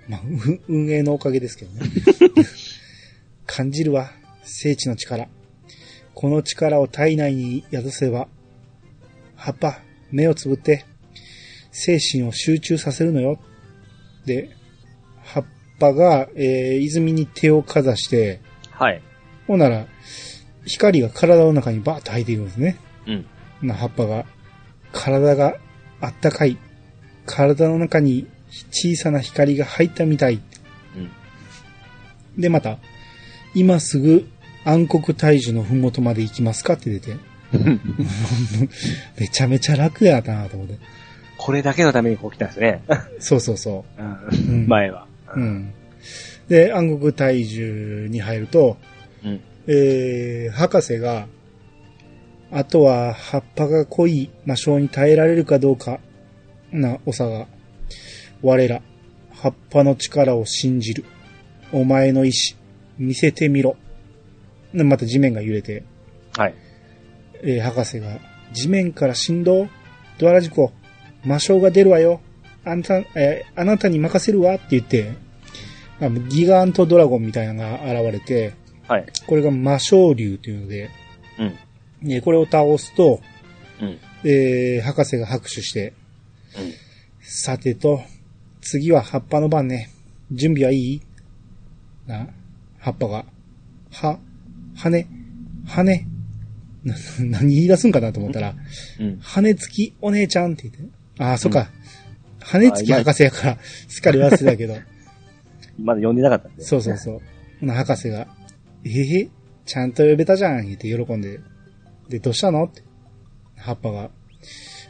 [0.08, 1.82] まあ、う運営のおかげですけどね。
[3.46, 4.12] 感じるわ、
[4.44, 5.28] 聖地の力。
[6.14, 8.28] この力を体内に宿せば、
[9.36, 10.86] 葉っぱ、目をつぶって、
[11.72, 13.40] 精神を集中させるのよ。
[14.26, 14.50] で、
[15.24, 15.46] 葉っ
[15.80, 19.02] ぱが、えー、泉に手をかざして、はい。
[19.48, 19.88] ほんなら、
[20.66, 22.78] 光が体の中にバーッと入っていくんですね。
[23.08, 23.26] うん。
[23.62, 24.26] な葉っぱが、
[24.92, 25.56] 体が
[26.00, 26.58] あったかい。
[27.26, 28.28] 体の中に
[28.72, 30.42] 小さな光が入ったみたい。
[30.96, 31.00] う
[32.38, 32.42] ん。
[32.42, 32.78] で、また、
[33.54, 34.28] 今すぐ
[34.64, 37.16] 暗黒大樹のふもとまで行きますかって出て、
[39.20, 40.76] めちゃめちゃ楽やなと思って。
[41.38, 42.84] これだけのためにこう来たんですね。
[43.20, 44.02] そうそうそう。
[44.02, 45.08] うん前は。
[45.36, 45.74] うん。
[46.48, 48.78] で、暗黒大樹に入ると、
[49.24, 49.42] うん。
[49.68, 51.28] えー、博士が、
[52.52, 56.00] あとは葉っぱが濃い魔性に耐えられるかどうか、
[56.72, 57.48] な、おさが、
[58.42, 58.82] 我ら、
[59.32, 61.06] 葉っぱの力を信じる。
[61.72, 62.58] お前の意志、
[62.98, 63.78] 見せてみろ。
[64.74, 65.84] でまた地面が揺れて、
[66.38, 66.56] はい。
[67.42, 68.20] えー博士が、
[68.52, 69.68] 地面から振動
[70.18, 70.74] ドアラジコ、
[71.24, 72.22] 魔性が出るわよ。
[72.66, 75.14] あんた、えーあなたに任せるわって言って、
[76.02, 78.54] あのギガントドラゴンみたいなのが現れて、
[78.88, 79.06] はい。
[79.26, 80.90] これが魔性竜というので、
[81.40, 81.56] うん。
[82.02, 83.22] ねこれを倒すと、
[83.82, 84.00] うん。
[84.24, 85.94] えー博士が拍手して、
[86.58, 86.74] うん。
[87.22, 88.02] さてと、
[88.62, 89.90] 次は葉っぱの番ね。
[90.32, 91.02] 準備はいい？
[92.08, 92.28] な、
[92.80, 93.26] 葉っぱが。
[93.92, 94.20] は、
[94.76, 95.08] 羽、
[95.66, 96.06] 羽。
[96.84, 98.56] な、何言い出すんかなと思ったら、
[99.00, 99.20] うん。
[99.20, 100.82] 羽付きお姉ちゃんって言って。
[101.20, 101.70] ああ、そっか。
[102.40, 104.76] 羽付き博士やから、すっかり忘れたけど。
[105.80, 106.64] まだ呼んでなかったんで。
[106.64, 107.22] そうそうそ
[107.62, 107.68] う。
[107.68, 108.28] 博士が、
[108.84, 109.30] えへ
[109.66, 111.40] ちゃんと呼べたじゃん言って喜んで。
[112.12, 112.66] で、どうしたの？
[112.66, 112.84] って。
[113.56, 114.12] 葉っぱが、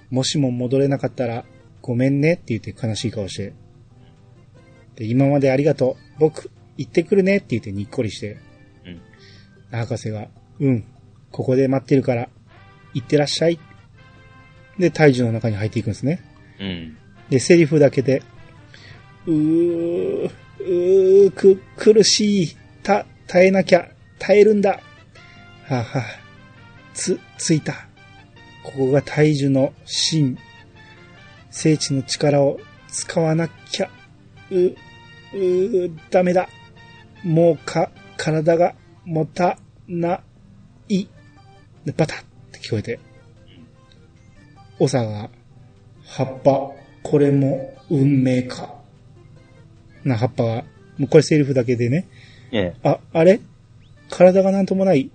[0.09, 1.45] もしも戻れなかったら、
[1.82, 3.53] ごめんねって言って悲しい顔して。
[4.95, 6.19] で、今までありがとう。
[6.19, 8.38] 僕、行ってくるねって言ってにっこりして。
[8.86, 9.01] うん。
[9.72, 10.84] 博士が、うん、
[11.32, 12.30] ここで待ってるから、
[12.93, 13.59] 行ってらっしゃい。
[14.80, 16.22] で、大樹の中に入っていくんですね。
[16.59, 16.97] うん。
[17.30, 18.24] で、セリフだけで、
[19.28, 22.57] うー、うー、く、苦しい。
[22.84, 24.72] た、耐えなきゃ、耐えるんだ。
[24.72, 24.80] は
[25.69, 26.03] あ、はあ、
[26.93, 27.87] つ、ついた。
[28.63, 30.37] ここが大樹の芯。
[31.49, 33.89] 聖地の力を使わなきゃ。
[34.51, 36.47] う、うー、ダメだ。
[37.23, 38.75] もうか、体が
[39.05, 40.21] もたな
[40.87, 41.07] い。
[41.85, 42.99] で、バタッって聞こえて。
[44.79, 45.29] オサが、
[46.03, 46.71] 葉っぱ、
[47.03, 48.75] これも運命か。
[50.03, 50.55] な、葉っぱが、
[50.97, 52.07] もうこれセリフだけでね。
[52.51, 52.87] ええ。
[52.87, 53.39] あ、あれ？
[54.09, 55.09] 体がなんともない。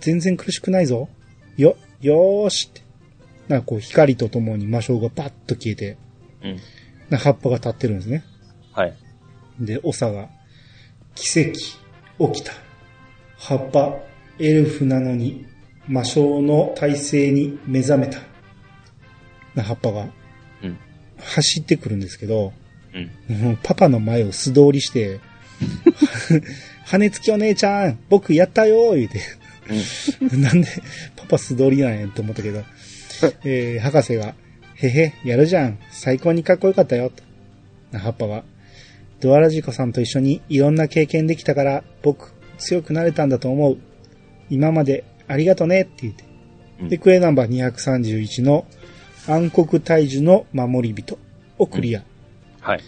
[0.00, 1.08] 全然苦しくないぞ。
[1.56, 2.82] よ、よーしって。
[3.48, 5.96] なんかこう光とともに魔性がパッと消えて、
[6.42, 6.58] うん。
[7.10, 8.24] な葉っぱが立ってるんですね。
[8.72, 8.96] はい。
[9.60, 10.28] で、オサが、
[11.14, 11.52] 奇跡、
[12.32, 12.52] 起きた。
[13.38, 13.94] 葉っぱ、
[14.38, 15.46] エルフなのに、
[15.86, 18.18] 魔性の体勢に目覚めた。
[19.54, 20.08] な葉っぱが、
[20.62, 20.78] うん。
[21.18, 22.52] 走ってくるんですけど、
[23.28, 23.58] うん。
[23.62, 25.20] パパの前を素通りして、
[26.84, 29.20] 羽付きお姉ちゃん、僕やったよ言うて。
[30.38, 30.68] なんで、
[31.16, 32.62] パパ素通りなんやと思ったけど、
[33.44, 34.34] えー、博士が、
[34.74, 35.78] へへ、やるじゃん。
[35.90, 37.10] 最高にかっこよかったよ。
[37.90, 38.44] と葉っぱが、
[39.20, 43.78] ドアラジコさんと一緒にいろんな経験できたから、僕、強くなれたんだと思う。
[44.50, 46.24] 今までありがとねって言って。
[46.80, 48.66] うんで、クエナンバー231の
[49.26, 51.18] 暗黒大樹の守り人
[51.58, 52.04] をクリア。
[52.60, 52.80] はい。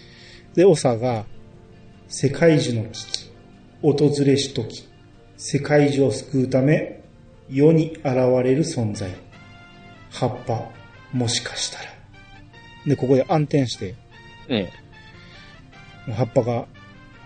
[0.55, 1.25] で、オサが、
[2.07, 3.33] 世界樹の危機、
[3.83, 4.89] 訪れし時、
[5.41, 7.01] 世界樹を救うため、
[7.49, 8.07] 世に現
[8.43, 9.09] れる存在。
[10.11, 10.69] 葉っぱ、
[11.13, 11.85] もしかしたら。
[12.85, 13.95] で、ここで暗転して、
[14.49, 14.69] え
[16.09, 16.13] え。
[16.13, 16.67] 葉っぱが、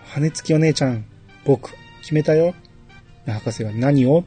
[0.05, 1.05] 羽付きお姉ちゃん、
[1.43, 2.53] 僕、決めたよ。
[3.25, 4.23] 博士は何を？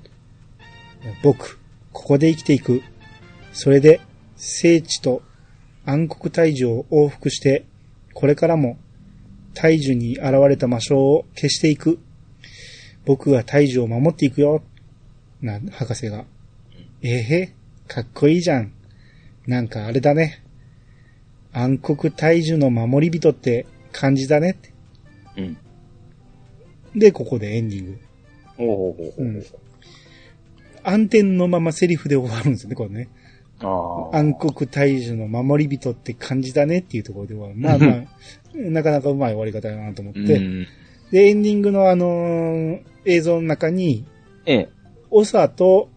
[1.22, 1.60] 僕、
[1.92, 2.82] ここで生きていく。
[3.52, 4.00] それで、
[4.34, 5.22] 聖地と
[5.84, 7.64] 暗黒大樹を往復して、
[8.14, 8.78] これからも、
[9.54, 12.00] 大樹に現れた魔性を消していく。
[13.06, 14.62] 僕が大樹を守っていくよ。
[15.40, 16.24] な、博士が。
[17.02, 17.52] えへ、
[17.86, 18.72] かっこいいじゃん。
[19.46, 20.42] なんかあれだね。
[21.52, 24.58] 暗黒大樹の守り人って感じだね。
[25.36, 25.56] うん。
[26.96, 27.98] で、ここでエンディング。
[28.58, 29.44] おうおうおうおううん
[30.82, 33.08] 暗転のままセリフで終わるんですよね、これね。
[33.60, 37.54] 暗黒大樹の守り人って感じだねっていうところで終わる。
[37.56, 38.06] まあまあ、
[38.54, 40.20] なかなかうまい終わり方だなと思って。
[40.20, 40.66] うん。
[41.10, 44.04] で、エンディングのあのー映像の中に、
[44.44, 44.68] ええ。
[45.24, 45.88] 長と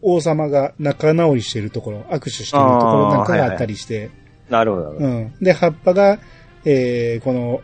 [0.00, 4.10] 王様が仲直りしてるところ、握手してるところなんかがあったりして、
[4.48, 4.84] なるほど。
[4.84, 5.34] なるほどうん。
[5.40, 6.18] で、葉っぱが、
[6.64, 7.62] えー、この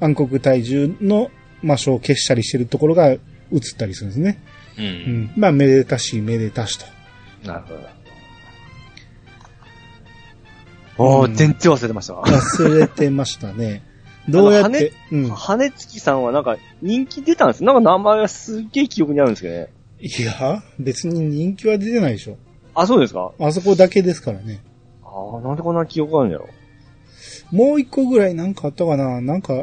[0.00, 1.30] 暗黒体重の
[1.62, 3.20] 魔性を消したりしてるところが映っ
[3.76, 4.38] たりするんですね。
[4.78, 4.82] う。
[4.82, 4.88] うん
[5.24, 5.32] ん。
[5.36, 6.86] まあ、めでたし、めでたしと。
[7.46, 7.96] なるほど。
[10.98, 12.26] おうんー、全然忘れてましたわ。
[12.26, 13.82] 忘れてましたね。
[14.28, 15.28] どうやって、うん。
[15.28, 19.68] 羽月さんはなんか人気出たんですなんか名前がすっげえ記憶にあるんですけどね。
[20.00, 22.36] いや、別に人気は出てないでしょ。
[22.74, 23.32] あ、そうですか？
[23.38, 24.60] あそこだけですからね。
[25.02, 26.48] ああ、なんでこんな記憶があるんだろ
[27.50, 29.20] もう一個ぐらいなんかあったかな？
[29.20, 29.54] なんか、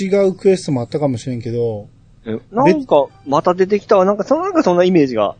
[0.00, 1.88] 違うクエストもあったかもしれんけど、
[2.24, 2.30] う。
[2.30, 4.04] えなんか、また出てきたわ。
[4.04, 5.36] なんか、そのなんかそんなイメージが。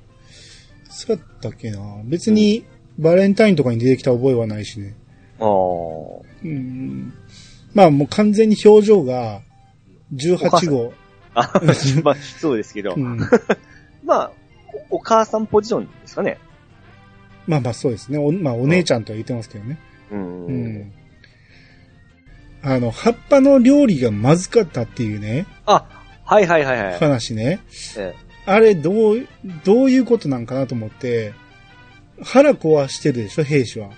[0.90, 1.78] そうやったっけな？
[2.04, 2.64] 別に、
[2.98, 4.96] バレンタインとかに出てきた覚えはないしね。
[5.38, 5.46] ああ。
[5.46, 7.14] うん。
[7.74, 9.42] まあもう完全に表情が、
[10.14, 10.92] 18号。
[11.34, 11.52] あ、
[12.02, 12.94] まあ、そうですけど。
[12.94, 13.18] うん、
[14.04, 14.32] まあ、
[14.90, 16.38] おお母さんポジションですかね。
[17.46, 18.18] まあまあそうですね。
[18.18, 19.78] おまあお姉ちゃんとは言ってますけどね。
[20.10, 20.46] うん。
[20.46, 20.92] うん。
[22.62, 25.84] あの、葉っぱの料理がまずかったっていうね、あ、
[26.24, 26.98] はいはいはいはい。
[26.98, 27.60] 話ね。
[27.96, 28.14] え
[28.46, 29.26] あれ、どう、
[29.64, 31.32] どういうことなんかなと思って、
[32.22, 33.90] 腹壊してるでしょ、兵士は。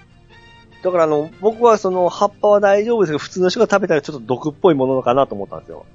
[0.82, 5.86] だからあの、僕はその葉っぱは大丈夫ですけど、普通の人が食べたらちょっと毒っぽいものかなと思ったんですよ。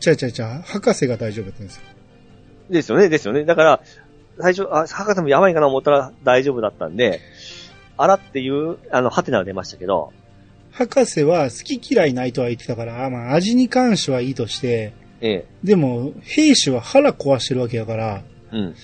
[0.00, 1.82] ちゃうちゃうちゃう、博士が大丈夫だったんですよ。
[2.70, 3.44] ですよね、ですよね。
[3.44, 3.80] だから、
[4.38, 7.20] 最初、あ、博士もやばいかな思ったら大丈夫だったんで、
[7.96, 10.12] あらっていう、あの、ハテナが出ましたけど、
[10.70, 15.44] 博士は好き嫌いないとは言ってたから、まあ味に関してはいいとして、ええ。
[15.62, 18.74] でも、兵士は腹壊してるわけやから、うん。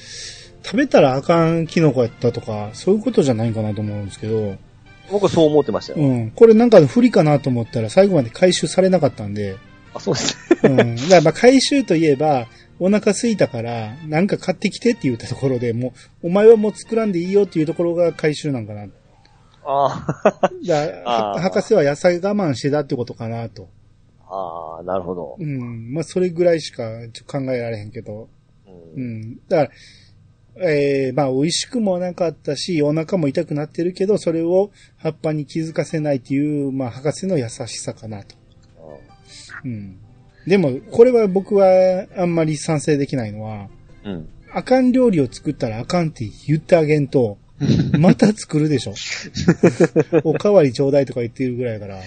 [0.62, 4.56] 食べたらあかんキノコやったとか、そういうことじゃないかなと思うんですけど、
[5.10, 6.06] 僕はそう思ってましたよ。
[6.06, 6.30] うん。
[6.30, 9.56] これなんかの不利かなと思ったら最後まで回収されなかったんで、
[9.94, 10.36] あ、そうです。
[10.62, 10.96] うん。
[10.96, 12.46] だからまあ回収といえば、
[12.78, 18.86] お腹空いたから、なんか買ってきてって言ったところで、もう、お前はもう作らんでいいよっていうところが回収なんかな。
[19.64, 20.06] あ
[21.06, 23.68] あ、博士は野菜我慢してたってことかなと。
[24.28, 25.36] ああ、なるほど。
[25.38, 25.92] うん。
[25.94, 28.28] まあ、それぐらいしかちょ考えられへんけど。
[28.66, 29.36] ううんん。
[29.48, 29.70] だから、
[30.58, 38.36] えー、まあ、美味しくもなかったし、お腹も痛くなってるけど、それを葉っぱに気づかせないっていう、まあ、博士の優しさかなと。
[39.64, 39.98] うん。
[40.46, 43.68] でも、これは僕はあんまり賛成できないのは、
[44.04, 44.28] うん。
[44.52, 47.38] あかん料理を作ったらあかんって言ってあげんと、
[47.98, 48.94] また作るでしょ。
[50.24, 52.00] おかわりちょうだいとか言ってるぐらいやから。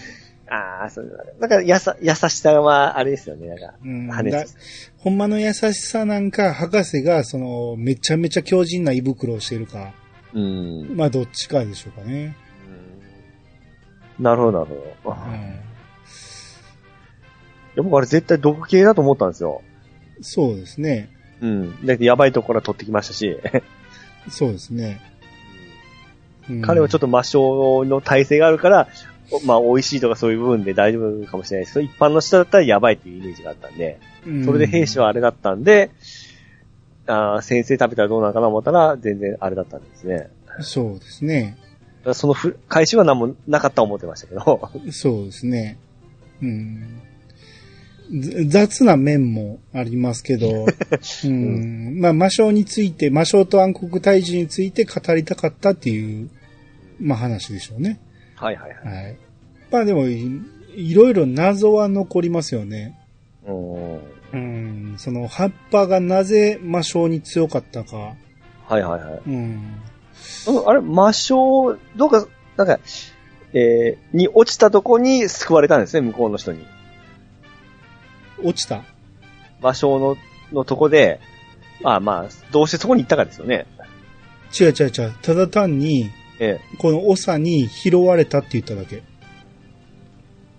[0.50, 3.47] ああ、そういうのだから、やさ、優しさは、あれですよね。
[3.47, 4.10] なんか、うん
[4.97, 9.93] ほんまの優しさなんか、博士が、その、めちゃめちゃ強靭な胃袋をしてるか、
[10.34, 10.95] うん。
[10.95, 12.36] まあ、どっちかでしょうかね。
[14.20, 15.16] なるほど、なるほど。
[15.16, 15.34] いうん、
[17.76, 19.62] や僕あれ絶対毒系だと思ったんですよ。
[20.22, 21.10] そうですね。
[21.41, 21.86] うん。
[21.86, 23.39] だってやばいところから取ってきましたし、
[24.30, 25.00] そうですね。
[26.50, 29.09] うん彼はちょっと魔性の耐性があるから、お
[29.46, 35.92] まあ、美味しいとかそういう部分で大丈夫かもしれないですけど、一般の人だったらやばいっていうイメージがあったんで、うんそれで兵士はあれだったんで、
[37.08, 40.30] あー先生食べたらどうなのかな思ったら、全然あれだったんですね。
[40.62, 41.58] そうですね。
[42.04, 45.80] らそのふ回収は何もなかったと思ってましたけど、そうですね。
[46.42, 47.02] うん。
[48.12, 50.66] ず雑な面もありますけど、
[51.26, 52.00] うん。
[52.00, 56.30] まあ、魔性について、魔性と暗黒退治について語りたかったっていう、
[57.00, 58.00] まあ話でしょうね。
[58.40, 59.04] はいはいはい。
[59.04, 59.18] はい。
[59.70, 60.42] まあでもい、
[60.76, 62.98] いろいろ謎は残りますよね。
[63.46, 64.00] うん。
[64.32, 64.96] うん。
[64.98, 68.16] その葉っぱがなぜ魔性に強かったか。
[68.66, 69.22] はいはいはい。
[69.28, 69.34] うん。
[69.34, 71.34] うんあれ、魔性、
[71.96, 72.80] どうか、なんか、
[73.54, 76.66] えー、に落ちたとこに救われたんですね、向こうの人に。
[78.44, 78.84] 落ちた？
[79.62, 80.18] 魔性の、
[80.54, 81.20] のとこで、
[81.82, 83.66] まあまあ、どうしてそこに行ったかですよね。
[84.58, 85.14] 違う違う違う。
[85.22, 86.10] ただ単に、
[86.40, 86.78] ええ。
[86.78, 89.04] この長に拾われたって言っただけ。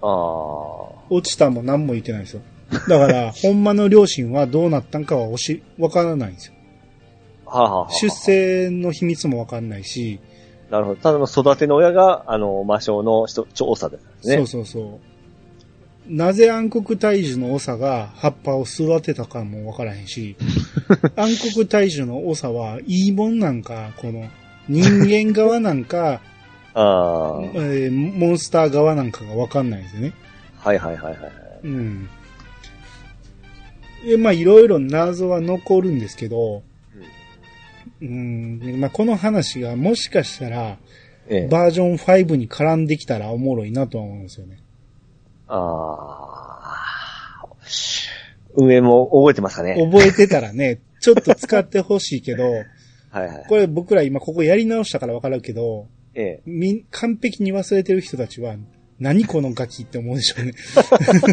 [0.02, 1.00] ああ。
[1.10, 2.42] 落ちたも何も言ってないですよ。
[2.88, 6.54] だから、 ほんまの両親はどうなったんかはおし、わからないんですよ。
[7.46, 10.20] はあ、はあはあ、出生の秘密もわかんないし、
[10.70, 11.00] なるほど。
[11.00, 14.36] ただの育ての親が、あの、魔性の人、調査ですね。
[14.36, 15.10] そうそうそう。
[16.08, 20.36] なぜ暗黒大樹の長が葉っぱを育てたかもわからへんし、
[21.16, 24.28] 暗黒大樹の長はいいもんなんか、この
[24.70, 26.20] 人間側なんか、
[26.72, 27.42] ああ。
[27.54, 30.12] えーモンスター側なんかがわかんないんですよね。
[30.56, 31.32] はいはいはいはい。
[31.64, 32.08] うん。
[34.06, 36.62] で、まあ、いろいろ謎は残るんですけど、
[38.00, 40.78] うん、まあ、この話がもしかしたら、
[41.28, 41.48] ええ。
[41.48, 44.58] バージョン5に絡んできたらおもろいなとは思うんですよね。
[45.48, 46.50] ああ。
[48.54, 52.44] 運営も覚えてますかね覚えてたらね、ちょっと使ってほしいけど、
[53.10, 53.44] はいはい。
[53.48, 56.42] これ僕ら今ここやり直したからわかるけど、ええ。
[56.46, 58.56] みん、完璧に忘れてる人たちは、
[58.98, 60.52] 何このガキって思うでしょうね。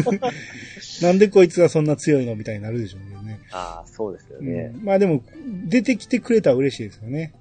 [1.02, 3.40] なんでこいつがそんな強いのみたいになるでしょうね。
[3.50, 4.72] ああ、そうですよね。
[4.74, 5.22] うんまあでも、
[5.66, 7.32] 出てきてくれたら嬉しいですよね。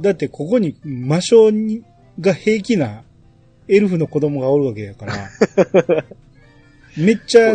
[0.00, 1.82] だってここに魔性に
[2.20, 3.04] が平気な
[3.68, 5.30] エルフの子供がおるわけだから、
[6.96, 7.54] めっちゃ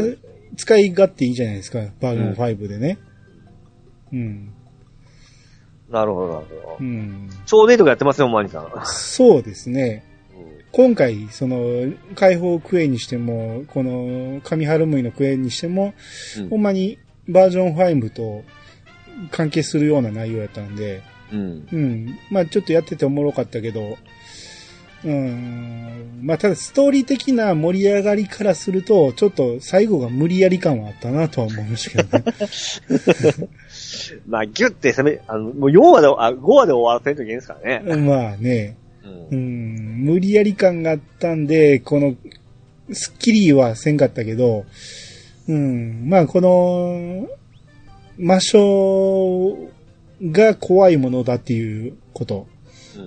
[0.57, 2.97] 使い勝手いいじゃないですか、バージョン5でね。
[4.11, 4.53] うん。
[5.91, 6.83] なるほど、なるほどう。
[6.83, 7.29] ん。
[7.45, 8.71] 超デートがやってますよ、マニさん。
[8.85, 10.05] そうですね。
[10.05, 10.11] うん
[10.71, 15.93] 今回、その、解放クエにしても、この、神春ムイのクエにしても、
[16.37, 18.43] うんほんまにバージョン5と
[19.31, 21.67] 関係するような内容やったんで、うん。
[21.71, 22.19] うん。
[22.29, 23.97] まあちょっとやってておもろかったけど、
[25.03, 26.19] うん。
[26.21, 32.23] まあただストーリー的な盛り上がりからすると、ちょっと最後が無理やり感はあったなとは思いましたけどね。
[34.27, 37.95] まあ、ギュッて攻め、あの、もう4話で、あ、5話で終わらせんといけないですからね。
[37.97, 39.35] まあね、う。
[39.35, 42.15] うんん、無理やり感があったんで、この、
[42.91, 44.65] スッキリはせんかったけど、
[45.47, 47.27] うん、まあこの、
[48.17, 49.69] 魔性
[50.21, 52.47] が怖いものだっていうこと。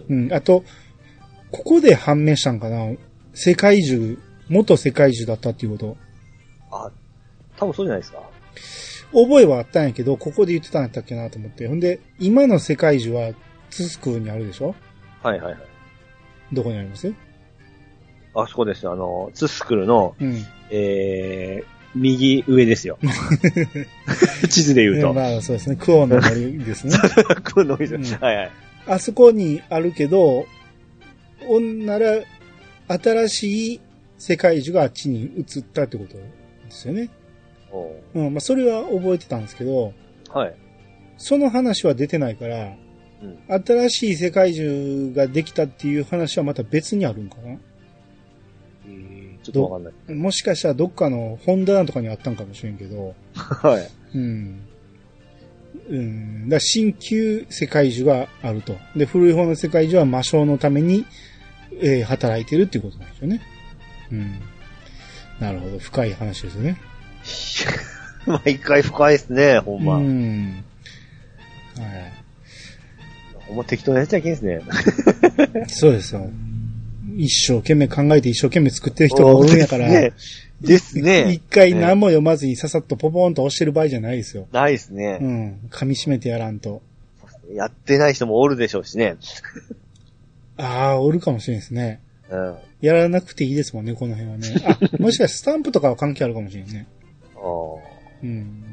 [0.08, 0.32] うんうん。
[0.32, 0.64] あと、
[1.50, 2.92] ここで判明したんかな
[3.34, 4.18] 世界中、
[4.48, 5.96] 元世界中だったっていうこと。
[6.70, 6.90] あ、
[7.56, 8.22] 多分そうじゃないですか。
[9.14, 11.66] 覚えはあったんやけど、ここで言ってたんやったっけなと思って。
[11.68, 13.32] ほんで、今の世界中は、
[13.70, 14.74] ツスクにあるでしょ？
[15.22, 15.62] はいはいはい。
[16.52, 17.12] どこにあります？
[18.34, 18.92] あそこですよ。
[18.92, 20.44] あの、ツスクルの、うん。
[20.70, 22.98] えー、右上ですよ。
[24.50, 25.12] 地図で言うと。
[25.12, 25.76] まあそうですね。
[25.76, 26.96] クオンの森ですね。
[27.54, 28.50] この店うんはいはい。
[28.86, 30.46] あそこにあるけど、
[31.46, 32.20] おんなら、
[32.88, 33.80] 新しい
[34.18, 36.22] 世界中があっちに移ったってことで
[36.70, 37.08] すよね。
[37.74, 38.34] おううん。
[38.34, 39.92] まあそれは覚えてたんですけど、
[40.30, 40.54] はい。
[41.16, 42.72] その話は出てないから、
[43.22, 43.64] うん。
[43.64, 47.50] 新しい世界中ができたっていう話はまた別にあるんかな？
[48.86, 50.14] えーちょっとわかんない。
[50.14, 53.90] もしかしたらどっかの本棚とかにあったんかもしれんけど、はい。
[54.14, 54.60] うん。
[55.90, 56.48] うん。
[56.48, 58.76] だ新旧世界中があると。
[58.96, 61.04] で、古い方の世界中は魔性のために、
[61.80, 63.42] えー働いてるっていうことなんですよね。
[64.12, 64.40] うん。
[65.40, 65.78] なるほど。
[65.78, 66.78] 深い話ですよね。
[68.26, 69.96] 毎回深いですね、ほんま。
[69.96, 70.64] うん。
[71.76, 72.12] はい。
[73.46, 74.60] ほんま適当にやっちゃいけんですね。
[75.68, 76.28] そうですよ。
[77.16, 80.12] 一生懸命考えて一生懸命作ってる人がおるんやから、ね。
[80.60, 81.32] ですね。
[81.32, 84.48] 一回何も読まずにささっとポポンと押してる場合じゃないですよ。
[84.52, 85.18] ないですうね。
[85.18, 85.58] ん。
[85.70, 86.82] 噛み締めてやらんと。
[87.52, 89.16] やってない人もおるでしょうしね。
[90.56, 92.00] ああ、おるかもしれないですね。
[92.30, 92.56] うん。
[92.80, 94.54] やらなくていいですもんね、この辺はね。
[94.66, 96.86] あ、もしかしてスタンプとかは関係あるかもしれんね。
[98.22, 98.64] うん。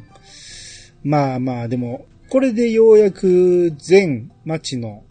[1.04, 5.04] まあまあ、でも、これでようやく全街の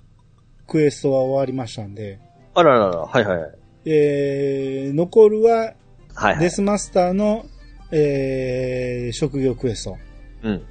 [0.67, 2.19] クエストは終わりましたんで、
[2.55, 3.51] あららら、はいはいはい。
[3.85, 5.75] えー、残るははい
[6.15, 6.39] はい。
[6.39, 7.47] デスマスターの、
[7.91, 9.99] えー、職業クエスト
[10.43, 10.63] うん。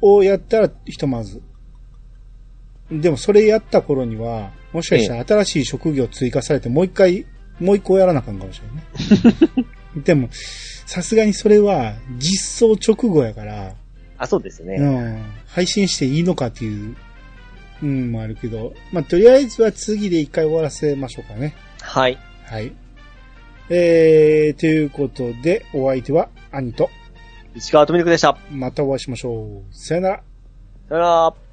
[0.00, 1.42] をやったらひとまず。
[2.90, 7.26] でもそれやった頃には、もしかしたら新しい職業追加されてもう一回、
[7.58, 8.76] もう一個やらなあかんかもしれない
[9.56, 9.66] ね。
[10.04, 10.28] でも、
[10.86, 13.74] さすがにそれは実装直後やから、
[14.18, 14.76] あ、そうですね。
[14.76, 16.96] うん、配信していいのかっていう、
[17.82, 21.54] うん、もあるけど、まあ、とりあえずは次で一回終わらせましょうかね。
[21.82, 22.18] はい。
[22.44, 22.72] はい。
[23.68, 26.88] えー、ということで、お相手は兄と、
[27.54, 28.38] 石川とみるくでした。
[28.50, 29.74] またお会いしましょう。
[29.74, 30.22] さよなら。
[30.88, 31.45] さよなら。